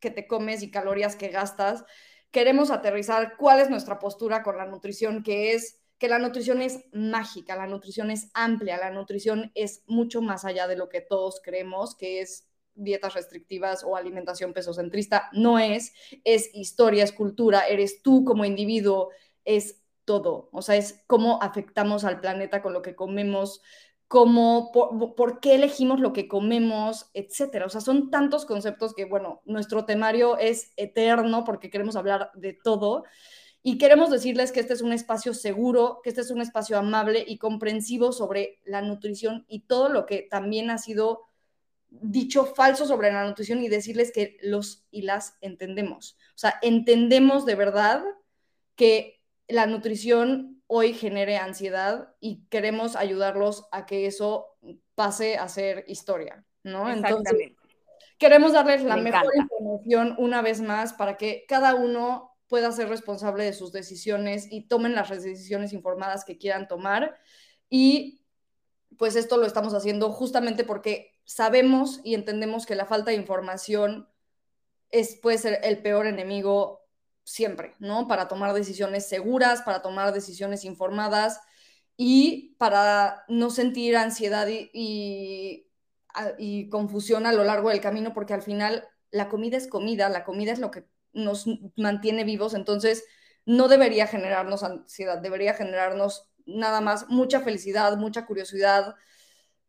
que 0.00 0.10
te 0.10 0.26
comes 0.26 0.64
y 0.64 0.72
calorías 0.72 1.14
que 1.14 1.28
gastas, 1.28 1.84
queremos 2.30 2.70
aterrizar 2.70 3.36
cuál 3.36 3.60
es 3.60 3.70
nuestra 3.70 3.98
postura 3.98 4.42
con 4.42 4.56
la 4.56 4.66
nutrición, 4.66 5.22
que 5.22 5.52
es 5.52 5.80
que 5.98 6.08
la 6.08 6.18
nutrición 6.18 6.62
es 6.62 6.84
mágica, 6.92 7.56
la 7.56 7.66
nutrición 7.66 8.10
es 8.10 8.30
amplia, 8.32 8.78
la 8.78 8.90
nutrición 8.90 9.52
es 9.54 9.82
mucho 9.86 10.22
más 10.22 10.44
allá 10.44 10.66
de 10.66 10.76
lo 10.76 10.88
que 10.88 11.02
todos 11.02 11.40
creemos 11.44 11.94
que 11.94 12.22
es 12.22 12.48
dietas 12.74 13.14
restrictivas 13.14 13.84
o 13.84 13.96
alimentación 13.96 14.54
pesocentrista. 14.54 15.28
No 15.32 15.58
es, 15.58 15.92
es 16.24 16.50
historia, 16.54 17.04
es 17.04 17.12
cultura, 17.12 17.66
eres 17.68 18.02
tú 18.02 18.24
como 18.24 18.46
individuo, 18.46 19.10
es 19.44 19.82
todo. 20.06 20.48
O 20.52 20.62
sea, 20.62 20.76
es 20.76 21.04
cómo 21.06 21.42
afectamos 21.42 22.04
al 22.04 22.20
planeta 22.20 22.62
con 22.62 22.72
lo 22.72 22.80
que 22.80 22.94
comemos, 22.94 23.60
como 24.10 24.72
por, 24.72 25.38
qué 25.38 25.54
elegimos 25.54 26.00
lo 26.00 26.12
que 26.12 26.26
comemos, 26.26 27.08
etcétera. 27.14 27.66
O 27.66 27.68
sea, 27.68 27.80
son 27.80 28.10
tantos 28.10 28.44
conceptos 28.44 28.92
que, 28.92 29.04
bueno, 29.04 29.40
nuestro 29.44 29.84
temario 29.84 30.36
es 30.36 30.72
eterno 30.76 31.44
porque 31.44 31.70
queremos 31.70 31.94
hablar 31.94 32.32
de 32.34 32.52
todo 32.52 33.04
y 33.62 33.78
queremos 33.78 34.10
decirles 34.10 34.50
que 34.50 34.58
este 34.58 34.72
es 34.72 34.82
un 34.82 34.92
espacio 34.92 35.32
seguro, 35.32 36.00
que 36.02 36.08
este 36.10 36.22
es 36.22 36.32
un 36.32 36.40
espacio 36.40 36.76
amable 36.76 37.24
y 37.24 37.38
comprensivo 37.38 38.10
sobre 38.10 38.58
la 38.64 38.82
nutrición 38.82 39.44
y 39.46 39.60
todo 39.60 39.88
lo 39.88 40.06
que 40.06 40.26
también 40.28 40.70
ha 40.70 40.78
sido 40.78 41.20
dicho 41.88 42.46
falso 42.46 42.86
sobre 42.86 43.12
la 43.12 43.24
nutrición 43.24 43.62
y 43.62 43.68
decirles 43.68 44.10
que 44.10 44.38
los 44.42 44.88
y 44.90 45.02
las 45.02 45.36
entendemos. 45.40 46.18
O 46.30 46.38
sea, 46.38 46.58
entendemos 46.62 47.46
de 47.46 47.54
verdad 47.54 48.02
que 48.74 49.22
la 49.46 49.66
nutrición 49.66 50.59
hoy 50.72 50.94
genere 50.94 51.36
ansiedad 51.36 52.14
y 52.20 52.44
queremos 52.48 52.94
ayudarlos 52.94 53.66
a 53.72 53.86
que 53.86 54.06
eso 54.06 54.56
pase 54.94 55.36
a 55.36 55.48
ser 55.48 55.84
historia, 55.88 56.44
¿no? 56.62 56.88
Entonces, 56.88 57.34
queremos 58.18 58.52
darles 58.52 58.84
la 58.84 58.96
mejor 58.96 59.32
información 59.34 60.14
una 60.16 60.42
vez 60.42 60.60
más 60.60 60.92
para 60.92 61.16
que 61.16 61.44
cada 61.48 61.74
uno 61.74 62.36
pueda 62.46 62.70
ser 62.70 62.88
responsable 62.88 63.42
de 63.42 63.52
sus 63.52 63.72
decisiones 63.72 64.46
y 64.48 64.68
tomen 64.68 64.94
las 64.94 65.08
decisiones 65.08 65.72
informadas 65.72 66.24
que 66.24 66.38
quieran 66.38 66.68
tomar. 66.68 67.18
Y 67.68 68.24
pues 68.96 69.16
esto 69.16 69.38
lo 69.38 69.46
estamos 69.46 69.74
haciendo 69.74 70.12
justamente 70.12 70.62
porque 70.62 71.18
sabemos 71.24 72.00
y 72.04 72.14
entendemos 72.14 72.64
que 72.64 72.76
la 72.76 72.86
falta 72.86 73.10
de 73.10 73.16
información 73.16 74.08
es, 74.90 75.16
puede 75.16 75.38
ser 75.38 75.58
el 75.64 75.82
peor 75.82 76.06
enemigo 76.06 76.79
siempre, 77.30 77.74
¿no? 77.78 78.08
Para 78.08 78.28
tomar 78.28 78.52
decisiones 78.54 79.08
seguras, 79.08 79.62
para 79.62 79.82
tomar 79.82 80.12
decisiones 80.12 80.64
informadas 80.64 81.40
y 81.96 82.56
para 82.58 83.24
no 83.28 83.50
sentir 83.50 83.96
ansiedad 83.96 84.48
y, 84.48 85.68
y, 86.38 86.68
confusión 86.70 87.26
a 87.26 87.32
lo 87.32 87.44
largo 87.44 87.70
del 87.70 87.80
camino, 87.80 88.12
porque 88.14 88.34
al 88.34 88.42
final 88.42 88.88
la 89.10 89.28
comida 89.28 89.56
es 89.56 89.68
comida, 89.68 90.08
la 90.08 90.24
comida 90.24 90.52
es 90.52 90.58
lo 90.58 90.70
que 90.70 90.86
nos 91.12 91.46
mantiene 91.76 92.24
vivos, 92.24 92.54
entonces 92.54 93.04
no 93.46 93.68
debería 93.68 94.06
generarnos 94.06 94.62
ansiedad, 94.62 95.18
debería 95.18 95.54
generarnos 95.54 96.30
nada 96.46 96.80
más 96.80 97.08
mucha 97.08 97.40
felicidad, 97.40 97.96
mucha 97.96 98.26
curiosidad 98.26 98.96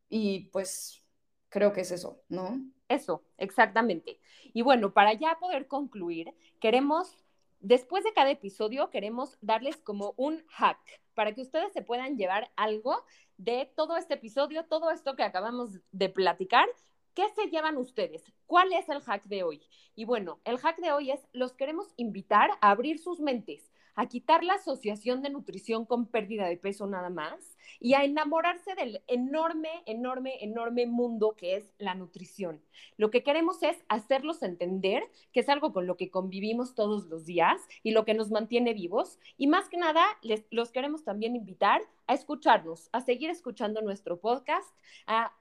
y 0.09 0.49
pues 0.51 1.05
creo 1.49 1.73
que 1.73 1.81
es 1.81 1.91
eso, 1.91 2.23
¿no? 2.29 2.59
Eso, 2.87 3.23
exactamente. 3.37 4.19
Y 4.53 4.63
bueno, 4.63 4.93
para 4.93 5.13
ya 5.13 5.37
poder 5.39 5.67
concluir, 5.67 6.33
queremos, 6.59 7.17
después 7.61 8.03
de 8.03 8.13
cada 8.13 8.31
episodio, 8.31 8.89
queremos 8.89 9.37
darles 9.41 9.77
como 9.77 10.13
un 10.17 10.43
hack 10.49 10.79
para 11.13 11.33
que 11.33 11.41
ustedes 11.41 11.71
se 11.73 11.81
puedan 11.81 12.17
llevar 12.17 12.51
algo 12.55 13.03
de 13.37 13.71
todo 13.75 13.97
este 13.97 14.15
episodio, 14.15 14.65
todo 14.65 14.91
esto 14.91 15.15
que 15.15 15.23
acabamos 15.23 15.79
de 15.91 16.09
platicar. 16.09 16.67
¿Qué 17.13 17.27
se 17.35 17.49
llevan 17.49 17.77
ustedes? 17.77 18.23
¿Cuál 18.45 18.71
es 18.73 18.87
el 18.89 19.01
hack 19.01 19.23
de 19.25 19.43
hoy? 19.43 19.61
Y 19.95 20.05
bueno, 20.05 20.39
el 20.45 20.57
hack 20.57 20.77
de 20.77 20.91
hoy 20.91 21.11
es, 21.11 21.19
los 21.33 21.53
queremos 21.53 21.87
invitar 21.97 22.51
a 22.61 22.71
abrir 22.71 22.99
sus 22.99 23.19
mentes, 23.19 23.70
a 23.95 24.07
quitar 24.07 24.43
la 24.43 24.55
asociación 24.55 25.21
de 25.21 25.29
nutrición 25.29 25.85
con 25.85 26.05
pérdida 26.05 26.47
de 26.47 26.57
peso 26.57 26.87
nada 26.87 27.09
más 27.09 27.57
y 27.79 27.93
a 27.93 28.03
enamorarse 28.03 28.75
del 28.75 29.01
enorme, 29.07 29.69
enorme, 29.85 30.43
enorme 30.43 30.85
mundo 30.85 31.35
que 31.35 31.55
es 31.55 31.73
la 31.77 31.95
nutrición. 31.95 32.61
Lo 32.97 33.11
que 33.11 33.23
queremos 33.23 33.63
es 33.63 33.77
hacerlos 33.89 34.43
entender 34.43 35.03
que 35.31 35.39
es 35.39 35.49
algo 35.49 35.73
con 35.73 35.87
lo 35.87 35.97
que 35.97 36.09
convivimos 36.09 36.75
todos 36.75 37.05
los 37.07 37.25
días 37.25 37.61
y 37.83 37.91
lo 37.91 38.05
que 38.05 38.13
nos 38.13 38.31
mantiene 38.31 38.73
vivos. 38.73 39.19
Y 39.37 39.47
más 39.47 39.69
que 39.69 39.77
nada, 39.77 40.05
les, 40.21 40.45
los 40.51 40.71
queremos 40.71 41.03
también 41.03 41.35
invitar 41.35 41.81
a 42.07 42.13
escucharnos, 42.13 42.89
a 42.91 43.01
seguir 43.01 43.29
escuchando 43.29 43.81
nuestro 43.81 44.19
podcast, 44.19 44.73
a, 45.07 45.33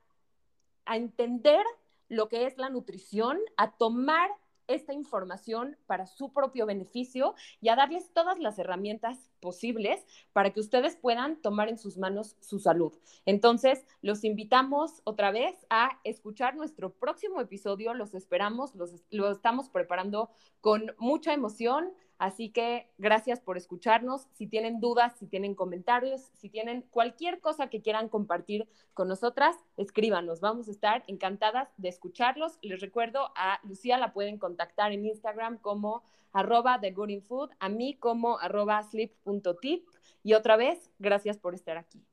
a 0.85 0.97
entender 0.97 1.65
lo 2.09 2.29
que 2.29 2.47
es 2.47 2.59
la 2.59 2.71
nutrición, 2.71 3.39
a 3.57 3.73
tomar 3.73 4.31
esta 4.71 4.93
información 4.93 5.77
para 5.87 6.07
su 6.07 6.33
propio 6.33 6.67
beneficio 6.67 7.35
y 7.61 7.69
a 7.69 7.77
darles 7.77 8.13
todas 8.13 8.39
las 8.39 8.59
herramientas 8.59 9.31
posibles 9.41 10.05
para 10.33 10.51
que 10.51 10.61
ustedes 10.61 10.97
puedan 10.97 11.41
tomar 11.43 11.69
en 11.69 11.79
sus 11.79 11.99
manos 11.99 12.37
su 12.41 12.59
salud. 12.59 12.93
Entonces, 13.27 13.85
los 14.03 14.25
invitamos 14.25 15.03
otra 15.05 15.31
vez 15.31 15.55
a 15.71 15.99
escuchar 16.05 16.57
nuestro 16.57 16.93
próximo 16.93 17.41
episodio. 17.41 17.95
Los 17.95 18.15
esperamos, 18.15 18.75
los, 18.75 19.03
lo 19.11 19.31
estamos 19.31 19.69
preparando 19.69 20.31
con 20.61 20.95
mucha 20.99 21.33
emoción. 21.33 21.93
Así 22.21 22.51
que 22.51 22.87
gracias 22.99 23.41
por 23.41 23.57
escucharnos. 23.57 24.27
Si 24.35 24.47
tienen 24.47 24.79
dudas, 24.79 25.17
si 25.19 25.27
tienen 25.27 25.55
comentarios, 25.55 26.21
si 26.35 26.51
tienen 26.51 26.83
cualquier 26.91 27.41
cosa 27.41 27.71
que 27.71 27.81
quieran 27.81 28.11
compartir 28.11 28.69
con 28.93 29.09
nosotras, 29.09 29.57
escríbanos. 29.79 30.41
Vamos 30.43 30.69
a 30.69 30.71
estar 30.71 31.03
encantadas 31.07 31.71
de 31.79 31.89
escucharlos. 31.89 32.59
Les 32.61 32.79
recuerdo, 32.79 33.31
a 33.37 33.59
Lucía 33.63 33.97
la 33.97 34.13
pueden 34.13 34.37
contactar 34.37 34.93
en 34.93 35.07
Instagram 35.07 35.57
como 35.57 36.03
arroba 36.35 36.79
The 36.79 36.91
Good 36.91 37.23
Food, 37.23 37.53
a 37.59 37.71
mí 37.71 37.95
como 37.95 38.39
arroba 38.39 38.83
sleep.tip. 38.83 39.89
Y 40.23 40.35
otra 40.35 40.59
vez, 40.59 40.91
gracias 40.99 41.39
por 41.39 41.55
estar 41.55 41.79
aquí. 41.79 42.05